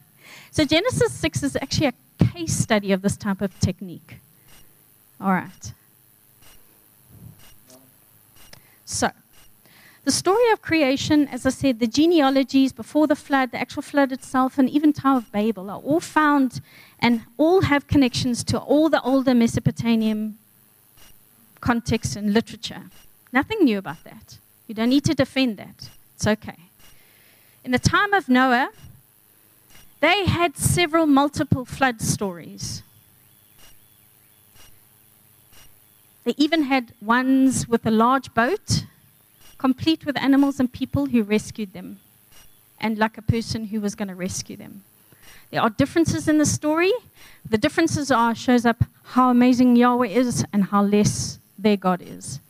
[0.52, 4.18] So Genesis 6 is actually a case study of this type of technique.
[5.20, 5.72] All right.
[8.84, 9.10] So,
[10.04, 14.10] the story of creation, as I said, the genealogies before the flood, the actual flood
[14.10, 16.60] itself, and even Tower of Babel are all found
[16.98, 20.38] and all have connections to all the older Mesopotamian
[21.60, 22.84] context and literature.
[23.32, 24.38] Nothing new about that.
[24.66, 25.90] You don't need to defend that.
[26.16, 26.69] It's okay.
[27.64, 28.70] In the time of Noah,
[30.00, 32.82] they had several multiple flood stories.
[36.24, 38.84] They even had ones with a large boat,
[39.58, 42.00] complete with animals and people who rescued them,
[42.80, 44.82] and like a person who was going to rescue them.
[45.50, 46.92] There are differences in the story.
[47.48, 52.40] The differences are shows up how amazing Yahweh is and how less their God is.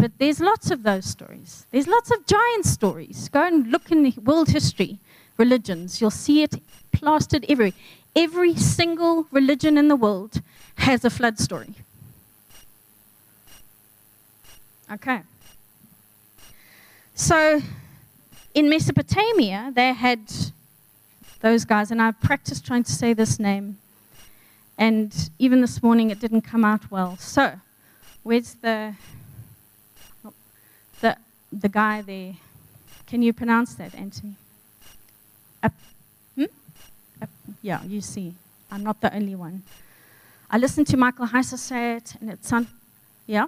[0.00, 1.66] But there's lots of those stories.
[1.70, 3.28] There's lots of giant stories.
[3.28, 4.98] Go and look in world history,
[5.36, 6.00] religions.
[6.00, 6.54] You'll see it
[6.90, 7.74] plastered everywhere.
[8.16, 10.40] Every single religion in the world
[10.76, 11.74] has a flood story.
[14.90, 15.20] Okay.
[17.14, 17.60] So
[18.54, 20.20] in Mesopotamia, they had
[21.42, 23.76] those guys, and I practiced trying to say this name,
[24.78, 27.18] and even this morning it didn't come out well.
[27.18, 27.60] So,
[28.22, 28.94] where's the
[31.52, 32.34] the guy there?
[33.06, 34.34] Can you pronounce that, Anthony?
[36.36, 36.44] Hmm?
[37.62, 38.34] Yeah, you see,
[38.70, 39.62] I'm not the only one.
[40.50, 42.70] I listened to Michael Heiser say it, and it sounded,
[43.26, 43.46] yeah.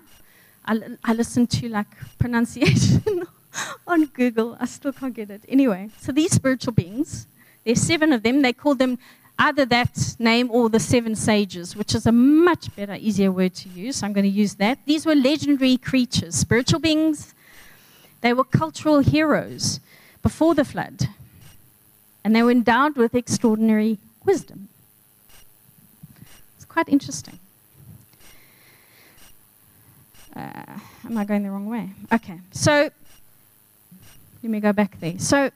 [0.64, 1.88] I, I listened to like
[2.18, 3.24] pronunciation
[3.86, 4.56] on Google.
[4.60, 5.42] I still can't get it.
[5.48, 7.26] Anyway, so these spiritual beings,
[7.64, 8.42] there's seven of them.
[8.42, 8.98] They call them
[9.38, 13.68] either that name or the seven sages, which is a much better, easier word to
[13.70, 13.96] use.
[13.96, 14.78] So I'm going to use that.
[14.86, 17.34] These were legendary creatures, spiritual beings.
[18.22, 19.80] They were cultural heroes
[20.22, 21.08] before the flood,
[22.24, 24.68] and they were endowed with extraordinary wisdom.
[26.56, 27.38] It's quite interesting.
[30.34, 31.90] Uh, am I going the wrong way?
[32.12, 32.90] Okay, so
[34.42, 35.18] let me go back there.
[35.18, 35.50] So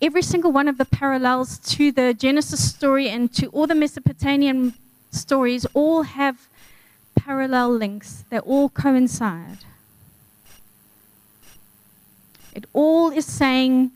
[0.00, 4.74] every single one of the parallels to the Genesis story and to all the Mesopotamian
[5.10, 6.48] stories all have
[7.16, 8.24] parallel links.
[8.28, 9.58] They all coincide.
[12.54, 13.90] It all is saying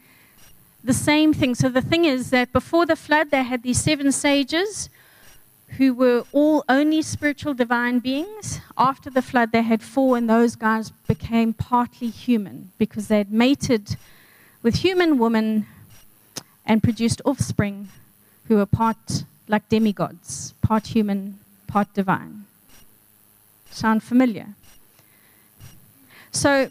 [0.83, 1.55] the same thing.
[1.55, 4.89] So the thing is that before the flood, they had these seven sages
[5.77, 8.61] who were all only spiritual divine beings.
[8.77, 13.31] After the flood, they had four, and those guys became partly human because they had
[13.31, 13.97] mated
[14.63, 15.67] with human women
[16.65, 17.89] and produced offspring
[18.47, 22.45] who were part like demigods, part human, part divine.
[23.71, 24.49] Sound familiar?
[26.33, 26.71] So,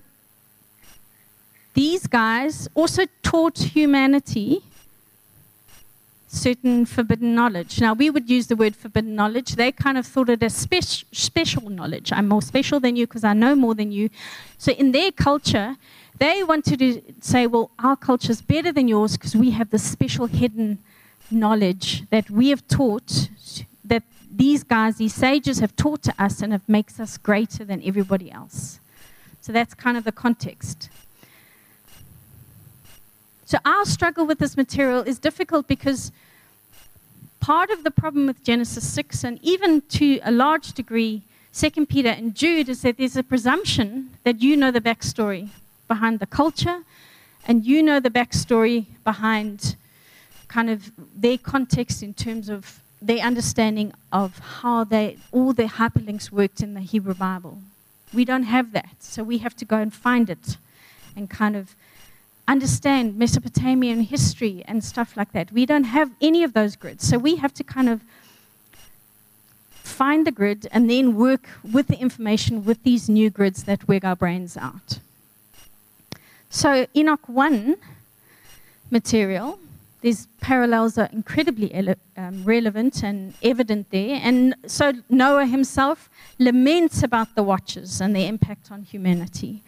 [1.78, 4.64] these guys also taught humanity
[6.28, 7.80] certain forbidden knowledge.
[7.80, 9.56] Now, we would use the word forbidden knowledge.
[9.56, 12.12] They kind of thought it as spe- special knowledge.
[12.12, 14.10] I'm more special than you because I know more than you.
[14.58, 15.76] So, in their culture,
[16.18, 19.84] they wanted to say, well, our culture is better than yours because we have this
[19.84, 20.80] special hidden
[21.30, 23.30] knowledge that we have taught,
[23.86, 24.02] that
[24.32, 28.32] these guys, these sages, have taught to us and it makes us greater than everybody
[28.32, 28.80] else.
[29.42, 30.90] So, that's kind of the context.
[33.48, 36.12] So our struggle with this material is difficult because
[37.40, 41.22] part of the problem with Genesis 6 and even to a large degree
[41.54, 45.48] 2 Peter and Jude is that there's a presumption that you know the backstory
[45.88, 46.82] behind the culture
[47.48, 49.78] and you know the backstory behind
[50.50, 56.34] kind of their context in terms of their understanding of how they all the hyperlinks
[56.34, 57.60] worked in the Hebrew Bible.
[58.14, 60.58] We don't have that, so we have to go and find it
[61.16, 61.78] and kind of
[62.48, 65.52] understand Mesopotamian history and stuff like that.
[65.52, 67.08] We don't have any of those grids.
[67.08, 68.02] So we have to kind of
[69.70, 74.06] find the grid and then work with the information with these new grids that wig
[74.06, 75.00] our brains out.
[76.50, 77.76] So Enoch 1
[78.92, 79.60] material,
[80.02, 84.20] these parallels are incredibly um, relevant and evident there.
[84.24, 89.64] And so Noah himself laments about the watchers and their impact on humanity.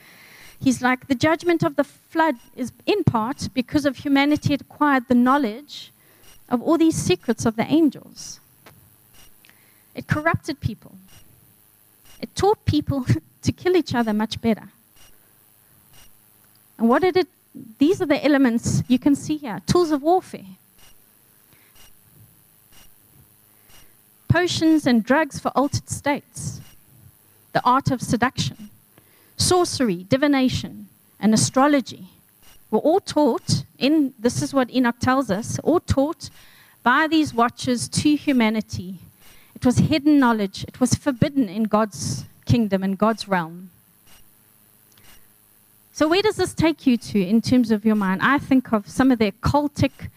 [0.61, 5.15] He's like, the judgment of the flood is in part because of humanity acquired the
[5.15, 5.91] knowledge
[6.49, 8.39] of all these secrets of the angels.
[9.95, 10.95] It corrupted people.
[12.19, 13.05] It taught people
[13.41, 14.69] to kill each other much better.
[16.77, 17.27] And what did it?
[17.77, 20.45] These are the elements you can see here tools of warfare.
[24.27, 26.61] Potions and drugs for altered states.
[27.53, 28.69] The art of seduction
[29.39, 30.87] sorcery, divination,
[31.19, 32.09] and astrology
[32.69, 36.29] were all taught in this is what Enoch tells us, all taught
[36.83, 38.99] by these watchers to humanity.
[39.55, 43.71] It was hidden knowledge, it was forbidden in God's kingdom and God's realm.
[45.93, 48.21] So, where does this take you to in terms of your mind?
[48.23, 50.09] I think of some of the cultic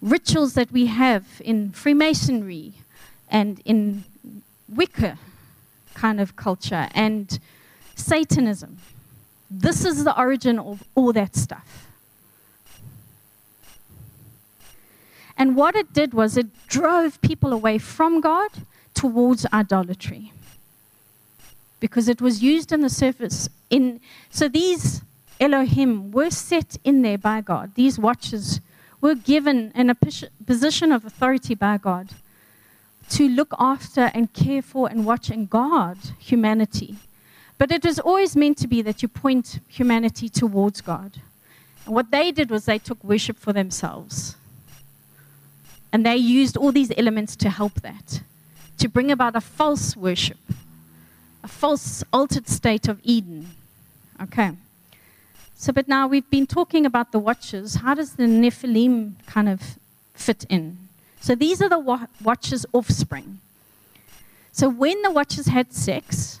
[0.00, 2.74] rituals that we have in Freemasonry
[3.28, 4.04] and in
[4.68, 5.18] Wicca
[5.94, 7.40] kind of culture and
[7.98, 8.78] Satanism.
[9.50, 11.86] This is the origin of all that stuff.
[15.36, 18.50] And what it did was it drove people away from God
[18.94, 20.32] towards idolatry.
[21.80, 25.02] Because it was used in the surface in so these
[25.40, 27.74] Elohim were set in there by God.
[27.76, 28.60] These watchers
[29.00, 29.96] were given in a
[30.44, 32.08] position of authority by God
[33.10, 36.96] to look after and care for and watch and guard humanity
[37.58, 41.20] but it was always meant to be that you point humanity towards God.
[41.84, 44.36] And what they did was they took worship for themselves.
[45.92, 48.22] And they used all these elements to help that,
[48.78, 50.38] to bring about a false worship,
[51.42, 53.50] a false altered state of Eden.
[54.22, 54.52] Okay.
[55.56, 57.76] So, but now we've been talking about the watchers.
[57.76, 59.60] How does the Nephilim kind of
[60.14, 60.78] fit in?
[61.20, 63.40] So, these are the watchers' offspring.
[64.52, 66.38] So, when the watchers had sex,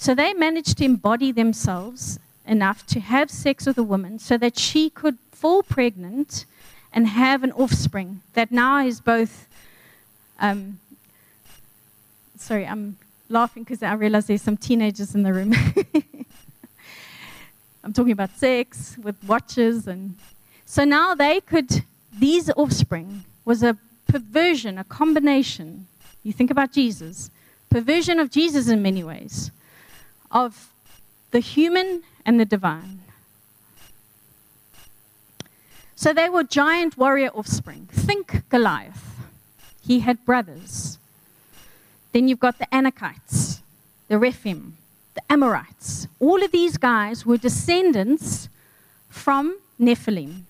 [0.00, 4.58] so they managed to embody themselves enough to have sex with a woman so that
[4.58, 6.46] she could fall pregnant
[6.90, 9.46] and have an offspring that now is both.
[10.40, 10.80] Um,
[12.38, 12.96] sorry, I'm
[13.28, 15.52] laughing because I realize there's some teenagers in the room.
[17.84, 20.16] I'm talking about sex with watchers and
[20.64, 21.84] so now they could
[22.18, 23.76] these offspring was a
[24.08, 25.88] perversion, a combination.
[26.22, 27.30] You think about Jesus,
[27.68, 29.50] perversion of Jesus in many ways
[30.30, 30.70] of
[31.30, 33.00] the human and the divine.
[35.94, 37.88] So they were giant warrior offspring.
[37.92, 39.04] Think Goliath.
[39.82, 40.98] He had brothers.
[42.12, 43.60] Then you've got the Anakites,
[44.08, 44.76] the Rephaim,
[45.14, 46.08] the Amorites.
[46.18, 48.48] All of these guys were descendants
[49.08, 50.42] from Nephilim.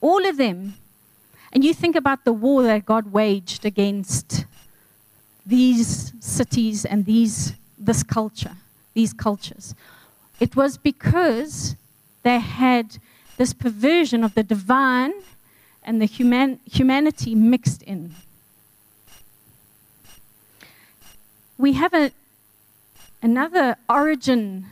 [0.00, 0.74] All of them.
[1.52, 4.44] And you think about the war that God waged against
[5.46, 8.56] these cities and these, this culture
[8.94, 9.74] these cultures.
[10.40, 11.76] It was because
[12.22, 12.98] they had
[13.36, 15.12] this perversion of the divine
[15.82, 18.14] and the human, humanity mixed in.
[21.58, 22.10] We have a,
[23.22, 24.66] another origin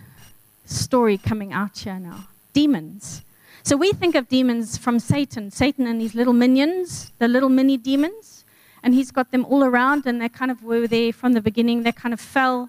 [0.65, 3.23] story coming out here now demons.
[3.63, 7.77] So we think of demons from Satan, Satan and his little minions, the little mini
[7.77, 8.45] demons,
[8.83, 11.83] and he's got them all around, and they kind of were there from the beginning.
[11.83, 12.69] They kind of fell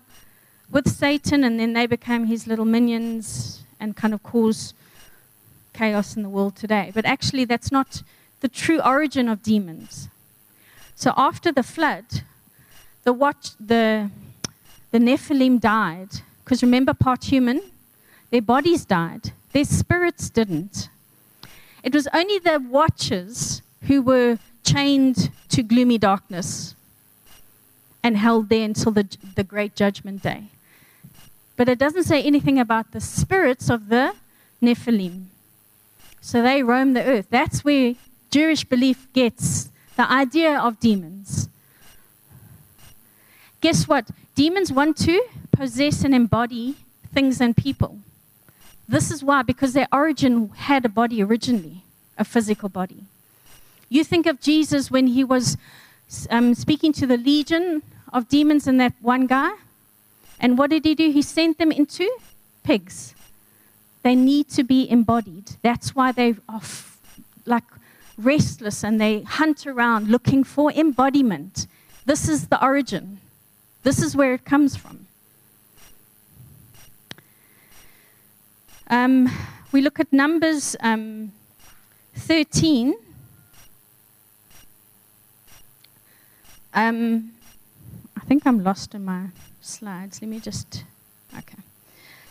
[0.74, 4.74] with Satan, and then they became his little minions and kind of cause
[5.72, 6.92] chaos in the world today.
[6.94, 8.02] But actually, that's not
[8.42, 10.10] the true origin of demons.
[10.96, 12.06] So after the flood,
[13.04, 14.10] the, watch, the,
[14.92, 16.10] the Nephilim died.
[16.44, 17.62] Because remember, part human,
[18.32, 20.90] their bodies died, their spirits didn't.
[21.84, 26.76] It was only the watchers who were chained to gloomy darkness
[28.02, 30.50] and held there until the, the great judgment day.
[31.56, 34.14] But it doesn't say anything about the spirits of the
[34.62, 35.26] Nephilim.
[36.22, 37.28] So they roam the earth.
[37.30, 37.96] That's where
[38.32, 41.50] Jewish belief gets the idea of demons.
[43.62, 44.10] Guess what?
[44.36, 46.76] Demons want to possess and embody
[47.14, 48.00] things and people.
[48.88, 51.84] This is why, because their origin had a body originally,
[52.18, 53.04] a physical body.
[53.90, 55.58] You think of Jesus when he was
[56.30, 59.52] um, speaking to the legion of demons and that one guy.
[60.44, 61.10] And what did he do?
[61.10, 62.06] He sent them into
[62.64, 63.16] pigs.
[64.04, 65.52] They need to be embodied.
[65.62, 66.98] That's why they are f-
[67.46, 67.64] like
[68.18, 71.66] restless and they hunt around looking for embodiment.
[72.06, 73.22] This is the origin.
[73.84, 75.08] This is where it comes from.
[78.90, 79.32] Um,
[79.72, 81.32] we look at Numbers um,
[82.16, 82.94] 13.
[86.74, 87.32] Um,
[88.18, 89.28] I think I'm lost in my
[89.64, 90.22] slides.
[90.22, 90.84] Let me just.
[91.38, 91.58] Okay.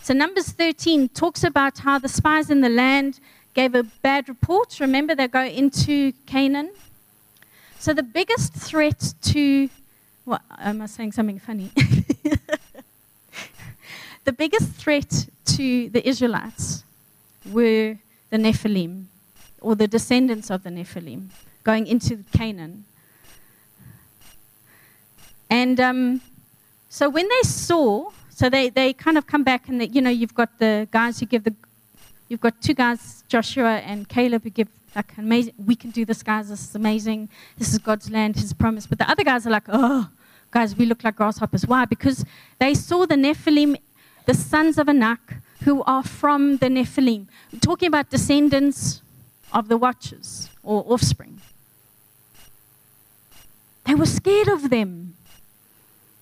[0.02, 3.20] So, Numbers 13 talks about how the spies in the land
[3.54, 4.80] gave a bad report.
[4.80, 6.72] Remember, they go into Canaan.
[7.78, 9.68] So, the biggest threat to.
[10.24, 11.70] What, am I saying something funny?
[14.24, 16.84] the biggest threat to the Israelites
[17.50, 17.98] were
[18.30, 19.06] the Nephilim,
[19.60, 21.26] or the descendants of the Nephilim,
[21.64, 22.84] going into Canaan.
[25.50, 26.20] And um,
[26.92, 30.10] so when they saw, so they, they kind of come back and, they, you know,
[30.10, 31.54] you've got the guys who give the,
[32.28, 36.22] you've got two guys, Joshua and Caleb, who give like amazing, we can do this,
[36.22, 38.86] guys, this is amazing, this is God's land, his promise.
[38.86, 40.10] But the other guys are like, oh,
[40.50, 41.66] guys, we look like grasshoppers.
[41.66, 41.86] Why?
[41.86, 42.26] Because
[42.58, 43.78] they saw the Nephilim,
[44.26, 47.26] the sons of Anak, who are from the Nephilim.
[47.50, 49.00] We're talking about descendants
[49.50, 51.40] of the watchers or offspring.
[53.86, 55.11] They were scared of them.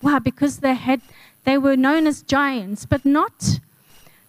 [0.01, 0.19] Why?
[0.19, 1.01] Because they had
[1.43, 3.59] they were known as giants, but not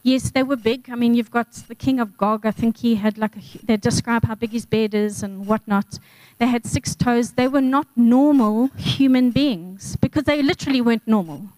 [0.03, 0.91] yes, they were big.
[0.91, 2.45] I mean, you've got the king of Og.
[2.45, 5.99] I think he had like a, they describe how big his bed is and whatnot.
[6.39, 7.33] They had six toes.
[7.33, 11.49] They were not normal human beings because they literally weren't normal.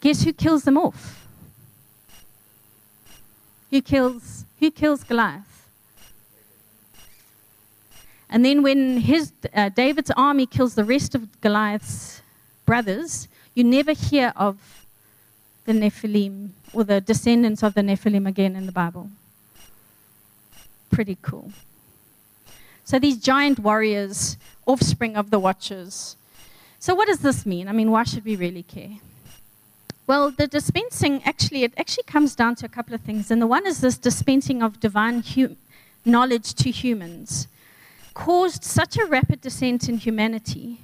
[0.00, 1.26] Guess who kills them off?
[3.70, 5.44] Who kills, who kills Goliath?
[8.30, 12.22] And then when his, uh, David's army kills the rest of Goliath's
[12.68, 14.58] brothers, you never hear of
[15.64, 19.08] the Nephilim or the descendants of the Nephilim again in the Bible.
[20.90, 21.50] Pretty cool.
[22.84, 26.16] So these giant warriors, offspring of the watchers.
[26.78, 27.68] So what does this mean?
[27.68, 28.96] I mean, why should we really care?
[30.06, 33.46] Well, the dispensing actually it actually comes down to a couple of things, and the
[33.46, 35.56] one is this dispensing of divine hu-
[36.04, 37.48] knowledge to humans
[38.12, 40.80] caused such a rapid descent in humanity,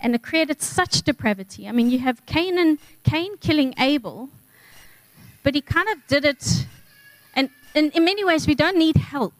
[0.00, 1.68] and it created such depravity.
[1.68, 4.28] I mean, you have Cain and Cain killing Abel,
[5.42, 6.66] but he kind of did it,
[7.34, 9.34] and in, in many ways we don't need help.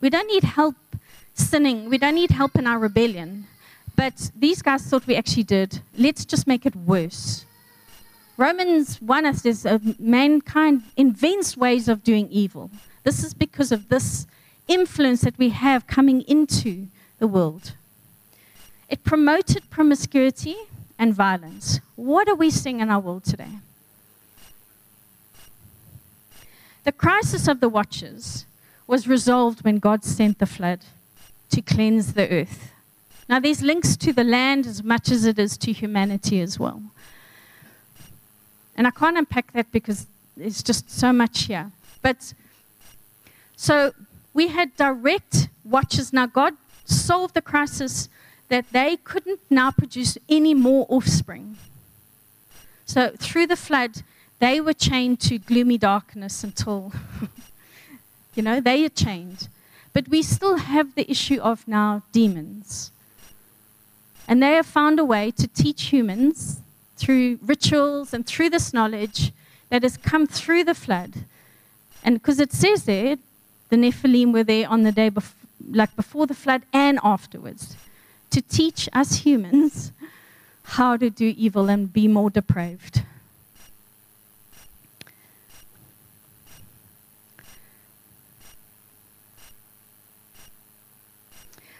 [0.00, 0.76] We don't need help
[1.34, 1.88] sinning.
[1.88, 3.46] We don't need help in our rebellion.
[3.94, 5.80] But these guys thought we actually did.
[5.96, 7.46] Let's just make it worse.
[8.36, 12.70] Romans 1 says uh, mankind invents ways of doing evil.
[13.04, 14.26] This is because of this
[14.68, 16.88] influence that we have coming into
[17.18, 17.72] the world.
[18.88, 20.56] It promoted promiscuity
[20.98, 21.80] and violence.
[21.96, 23.58] What are we seeing in our world today?
[26.84, 28.46] The crisis of the watchers
[28.86, 30.80] was resolved when God sent the flood
[31.50, 32.70] to cleanse the earth.
[33.28, 36.80] Now, these links to the land as much as it is to humanity as well.
[38.76, 40.06] And I can't unpack that because
[40.36, 41.72] there's just so much here.
[42.02, 42.34] But
[43.56, 43.92] so
[44.32, 46.12] we had direct watchers.
[46.12, 48.08] Now, God solved the crisis
[48.48, 51.56] that they couldn't now produce any more offspring.
[52.84, 54.02] So, through the flood,
[54.38, 56.92] they were chained to gloomy darkness until,
[58.34, 59.48] you know, they are chained.
[59.92, 62.92] But we still have the issue of now demons.
[64.28, 66.60] And they have found a way to teach humans
[66.96, 69.32] through rituals and through this knowledge
[69.70, 71.24] that has come through the flood.
[72.04, 73.16] And because it says there,
[73.68, 75.34] the Nephilim were there on the day before,
[75.70, 77.76] like before the flood and afterwards,
[78.30, 79.92] to teach us humans
[80.62, 83.02] how to do evil and be more depraved.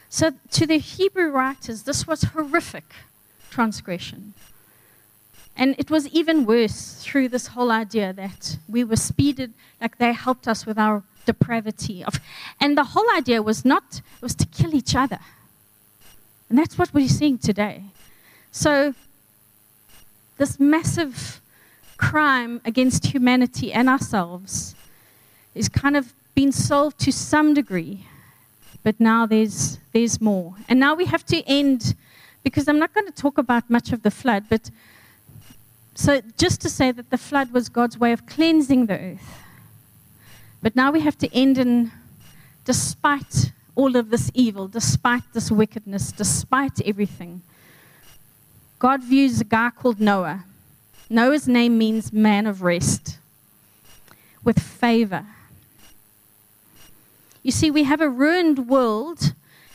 [0.08, 2.84] So, to the Hebrew writers, this was horrific
[3.50, 4.32] transgression.
[5.56, 10.14] And it was even worse through this whole idea that we were speeded, like they
[10.14, 12.02] helped us with our depravity.
[12.04, 12.20] Of,
[12.60, 15.18] and the whole idea was not, was to kill each other.
[16.48, 17.82] And that's what we're seeing today.
[18.52, 18.94] So,
[20.38, 21.40] this massive
[21.96, 24.74] crime against humanity and ourselves
[25.54, 28.06] is kind of been solved to some degree,
[28.82, 30.54] but now there's, there's more.
[30.68, 31.94] And now we have to end,
[32.44, 34.70] because I'm not going to talk about much of the flood, but
[35.94, 39.42] so just to say that the flood was God's way of cleansing the earth.
[40.62, 41.90] But now we have to end in,
[42.66, 47.42] despite all of this evil, despite this wickedness, despite everything,
[48.78, 50.44] God views a guy called Noah.
[51.08, 53.18] Noah's name means man of rest,
[54.42, 55.24] with favor.
[57.42, 59.32] You see, we have a ruined world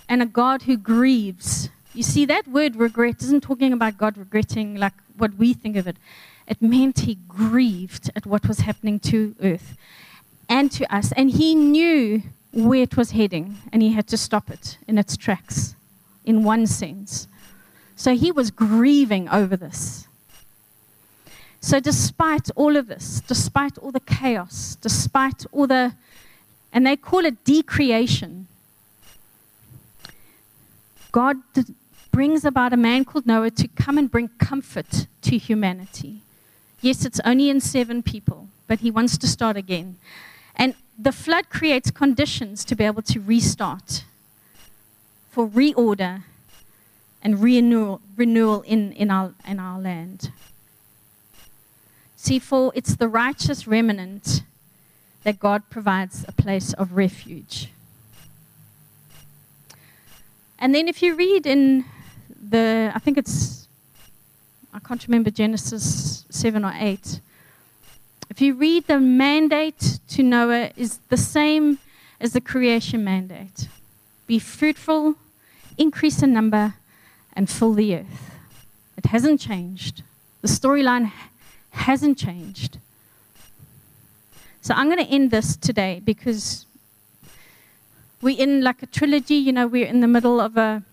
[0.09, 1.69] and a God who grieves.
[1.93, 5.87] You see, that word regret isn't talking about God regretting like what we think of
[5.87, 5.95] it.
[6.47, 9.77] It meant he grieved at what was happening to earth
[10.49, 11.13] and to us.
[11.13, 15.15] And he knew where it was heading, and he had to stop it in its
[15.15, 15.75] tracks,
[16.25, 17.27] in one sense.
[17.95, 20.07] So he was grieving over this.
[21.63, 25.93] So, despite all of this, despite all the chaos, despite all the,
[26.73, 28.47] and they call it decreation,
[31.11, 31.37] God
[32.11, 36.21] brings about a man called Noah to come and bring comfort to humanity.
[36.81, 39.97] Yes, it's only in seven people, but he wants to start again.
[41.01, 44.03] The flood creates conditions to be able to restart,
[45.31, 46.21] for reorder
[47.23, 50.31] and renewal, renewal in, in, our, in our land.
[52.15, 54.43] See, for it's the righteous remnant
[55.23, 57.69] that God provides a place of refuge.
[60.59, 61.83] And then if you read in
[62.29, 63.67] the, I think it's,
[64.71, 67.21] I can't remember Genesis 7 or 8.
[68.31, 71.79] If you read the mandate to Noah is the same
[72.17, 73.67] as the creation mandate.
[74.25, 75.15] Be fruitful,
[75.77, 76.75] increase in number,
[77.33, 78.31] and fill the earth.
[78.95, 80.03] It hasn't changed.
[80.41, 81.11] The storyline
[81.71, 82.77] hasn't changed.
[84.61, 86.65] So I'm going to end this today because
[88.21, 90.83] we're in like a trilogy, you know, we're in the middle of a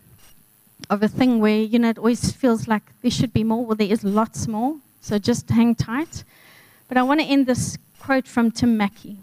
[0.90, 3.64] of a thing where, you know, it always feels like there should be more.
[3.64, 4.78] Well, there is lots more.
[5.00, 6.24] So just hang tight.
[6.88, 9.18] But I want to end this quote from Tim Mackie,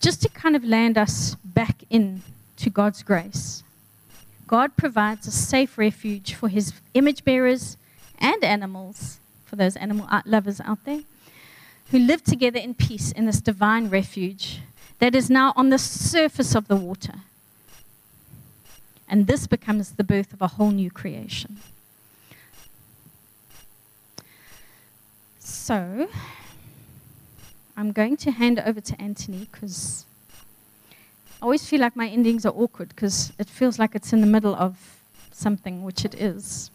[0.00, 2.22] just to kind of land us back in
[2.56, 3.62] to God's grace.
[4.46, 7.76] God provides a safe refuge for his image bearers
[8.18, 11.00] and animals, for those animal lovers out there,
[11.90, 14.60] who live together in peace in this divine refuge
[14.98, 17.14] that is now on the surface of the water.
[19.08, 21.58] And this becomes the birth of a whole new creation.
[25.64, 26.08] So,
[27.74, 30.04] I'm going to hand over to Anthony because
[31.40, 34.26] I always feel like my endings are awkward because it feels like it's in the
[34.26, 34.76] middle of
[35.32, 36.70] something, which it is.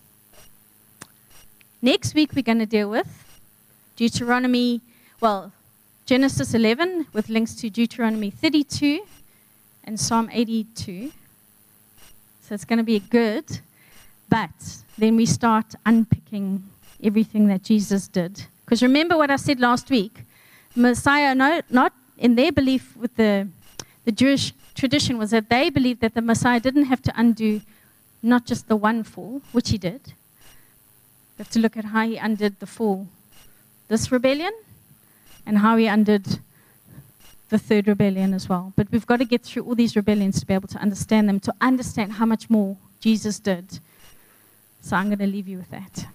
[1.83, 3.07] Next week, we're going to deal with
[3.95, 4.81] Deuteronomy,
[5.21, 5.51] well,
[6.07, 9.05] Genesis 11 with links to Deuteronomy 32
[9.83, 11.11] and Psalm 82.
[12.41, 13.45] So it's going to be good.
[14.29, 14.49] But
[14.97, 16.63] then we start unpicking
[17.03, 18.47] everything that Jesus did.
[18.69, 20.25] Because remember what I said last week
[20.75, 23.47] Messiah, no, not in their belief with the,
[24.05, 27.61] the Jewish tradition was that they believed that the Messiah didn't have to undo
[28.21, 30.01] not just the one fall, which he did.
[30.05, 33.07] You have to look at how he undid the fall,
[33.87, 34.53] this rebellion,
[35.47, 36.39] and how he undid
[37.49, 38.71] the third rebellion as well.
[38.75, 41.39] But we've got to get through all these rebellions to be able to understand them,
[41.39, 43.79] to understand how much more Jesus did.
[44.81, 46.05] So I'm going to leave you with that.